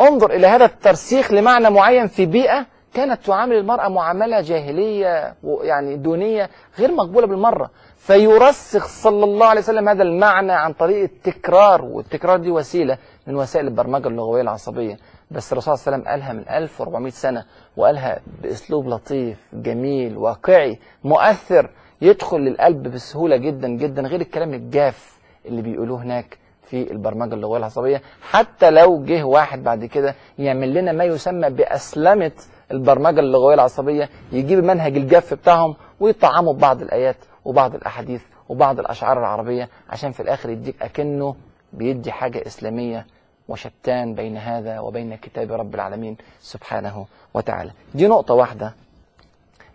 انظر 0.00 0.30
إلى 0.30 0.46
هذا 0.46 0.64
الترسيخ 0.64 1.32
لمعنى 1.32 1.70
معين 1.70 2.06
في 2.06 2.26
بيئة 2.26 2.66
كانت 2.94 3.24
تعامل 3.26 3.56
المرأة 3.56 3.88
معاملة 3.88 4.40
جاهلية 4.40 5.34
يعني 5.62 5.96
دونية 5.96 6.50
غير 6.78 6.92
مقبولة 6.92 7.26
بالمرة. 7.26 7.70
فيرسخ 7.96 8.86
صلى 8.86 9.24
الله 9.24 9.46
عليه 9.46 9.60
وسلم 9.60 9.88
هذا 9.88 10.02
المعنى 10.02 10.52
عن 10.52 10.72
طريق 10.72 11.02
التكرار 11.02 11.84
والتكرار 11.84 12.38
دي 12.38 12.50
وسيلة 12.50 12.98
من 13.26 13.36
وسائل 13.36 13.66
البرمجة 13.66 14.08
اللغوية 14.08 14.42
العصبية. 14.42 14.98
بس 15.30 15.52
الرسول 15.52 15.78
صلى 15.78 15.94
الله 15.96 16.08
عليه 16.08 16.20
وسلم 16.20 16.32
قالها 16.32 16.32
من 16.32 16.56
1400 16.64 17.12
سنة 17.12 17.44
وقالها 17.76 18.20
بأسلوب 18.42 18.88
لطيف 18.88 19.38
جميل 19.52 20.16
واقعي 20.16 20.78
مؤثر. 21.04 21.70
يدخل 22.00 22.38
للقلب 22.40 22.82
بسهولة 22.88 23.36
جدا 23.36 23.68
جدا 23.68 24.02
غير 24.02 24.20
الكلام 24.20 24.54
الجاف 24.54 25.18
اللي 25.46 25.62
بيقولوه 25.62 26.02
هناك 26.02 26.38
في 26.66 26.92
البرمجة 26.92 27.34
اللغوية 27.34 27.58
العصبية. 27.58 28.02
حتى 28.22 28.70
لو 28.70 29.04
جه 29.04 29.22
واحد 29.24 29.62
بعد 29.64 29.84
كده 29.84 30.14
يعمل 30.38 30.74
لنا 30.74 30.92
ما 30.92 31.04
يسمى 31.04 31.50
بأسلمة 31.50 32.32
البرمجة 32.70 33.20
اللغوية 33.20 33.54
العصبية 33.54 34.08
يجيب 34.32 34.64
منهج 34.64 34.96
الجاف 34.96 35.34
بتاعهم 35.34 35.76
ويطعموا 36.00 36.52
ببعض 36.52 36.82
الآيات 36.82 37.16
وبعض 37.44 37.74
الأحاديث 37.74 38.22
وبعض 38.48 38.78
الأشعار 38.78 39.18
العربية 39.18 39.68
عشان 39.90 40.12
في 40.12 40.20
الآخر 40.20 40.50
يديك 40.50 40.82
أكنه 40.82 41.34
بيدي 41.72 42.12
حاجة 42.12 42.46
إسلامية 42.46 43.06
وشتان 43.48 44.14
بين 44.14 44.36
هذا 44.36 44.80
وبين 44.80 45.14
كتاب 45.16 45.52
رب 45.52 45.74
العالمين 45.74 46.16
سبحانه 46.40 47.06
وتعالى. 47.34 47.70
دي 47.94 48.06
نقطة 48.06 48.34
واحدة 48.34 48.74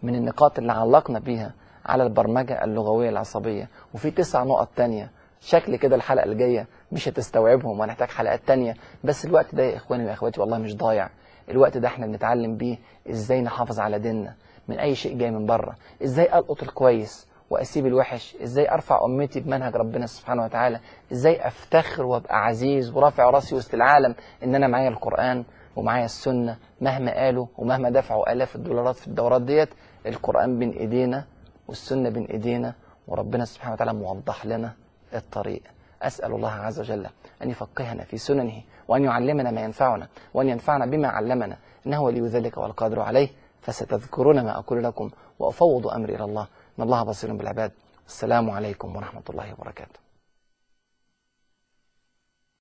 من 0.04 0.16
النقاط 0.16 0.60
اللي 0.60 0.72
علقنا 0.72 1.20
بيها 1.20 1.52
على 1.86 2.04
البرمجة 2.04 2.64
اللغوية 2.64 3.10
العصبية. 3.10 3.70
وفي 3.94 4.12
تسع 4.12 4.44
نقط 4.44 4.68
تانية. 4.76 5.10
شكل 5.42 5.76
كده 5.76 5.96
الحلقة 5.96 6.26
الجاية 6.26 6.68
مش 6.92 7.08
هتستوعبهم 7.08 7.80
وهنحتاج 7.80 8.08
حلقات 8.10 8.42
تانية. 8.48 8.74
بس 9.04 9.26
الوقت 9.26 9.56
ده 9.56 9.64
يا 9.64 9.76
إخواني 9.76 10.06
وأخواتي 10.06 10.42
والله 10.42 10.58
مش 10.58 10.76
ضايع. 10.78 11.10
الوقت 11.50 11.78
ده 11.78 11.88
إحنا 11.88 12.06
بنتعلم 12.08 12.58
بيه 12.58 12.78
إزاي 13.10 13.42
نحافظ 13.42 13.80
على 13.80 14.00
ديننا 14.00 14.34
من 14.68 14.80
أي 14.80 14.96
شيء 14.96 15.18
جاي 15.18 15.32
من 15.32 15.46
بره. 15.46 15.76
إزاي 16.04 16.38
ألقط 16.38 16.64
الكويس 16.64 17.28
وأسيب 17.50 17.86
الوحش. 17.86 18.36
إزاي 18.44 18.72
أرفع 18.72 19.06
أمتي 19.06 19.40
بمنهج 19.40 19.76
ربنا 19.76 20.06
سبحانه 20.06 20.44
وتعالى. 20.44 20.80
إزاي 21.12 21.48
أفتخر 21.48 22.06
وأبقى 22.06 22.46
عزيز 22.46 22.92
ورافع 22.92 23.30
رأسي 23.30 23.56
وسط 23.56 23.74
العالم 23.74 24.16
إن 24.44 24.56
أنا 24.56 24.68
معايا 24.68 24.90
القرآن 24.90 25.44
ومعايا 25.76 26.06
السنة. 26.06 26.58
مهما 26.82 27.14
قالوا 27.14 27.46
ومهما 27.58 27.90
دفعوا 27.90 28.32
آلاف 28.32 28.56
الدولارات 28.56 28.96
في 28.96 29.08
الدورات 29.08 29.42
ديت 29.42 29.70
القرآن 30.06 30.60
بين 30.60 30.70
إيدينا 30.72 31.26
والسنة 31.68 32.10
بين 32.10 32.26
إيدينا 32.26 32.74
وربنا 33.08 33.46
سبحانه 33.46 33.74
وتعالى 33.74 33.94
موضح 33.94 34.46
لنا 34.46 34.74
الطريق. 35.14 35.62
أسأل 36.02 36.32
الله 36.34 36.52
عز 36.52 36.80
وجل 36.80 37.08
أن 37.44 37.50
يفقهنا 37.50 38.04
في 38.04 38.18
سننه 38.18 38.62
وأن 38.88 39.04
يعلمنا 39.04 39.52
ما 39.52 39.62
ينفعنا 39.62 40.08
وأن 40.34 40.50
ينفعنا 40.50 40.86
بما 40.86 41.08
علمنا 41.08 41.58
إنه 41.88 42.02
ولي 42.02 42.22
ذلك 42.22 42.58
والقادر 42.58 43.00
عليه 43.00 43.30
فستذكرون 43.62 44.44
ما 44.44 44.60
أقول 44.60 44.84
لكم 44.84 45.10
وأفوض 45.40 45.88
أمري 45.88 46.16
إلى 46.16 46.24
الله. 46.24 46.48
إن 46.80 46.84
الله 46.84 47.04
بصير 47.04 47.34
بالعباد. 47.34 47.72
السلام 48.08 48.50
عليكم 48.50 48.96
ورحمة 48.96 49.24
الله 49.30 49.54
وبركاته. 49.54 50.03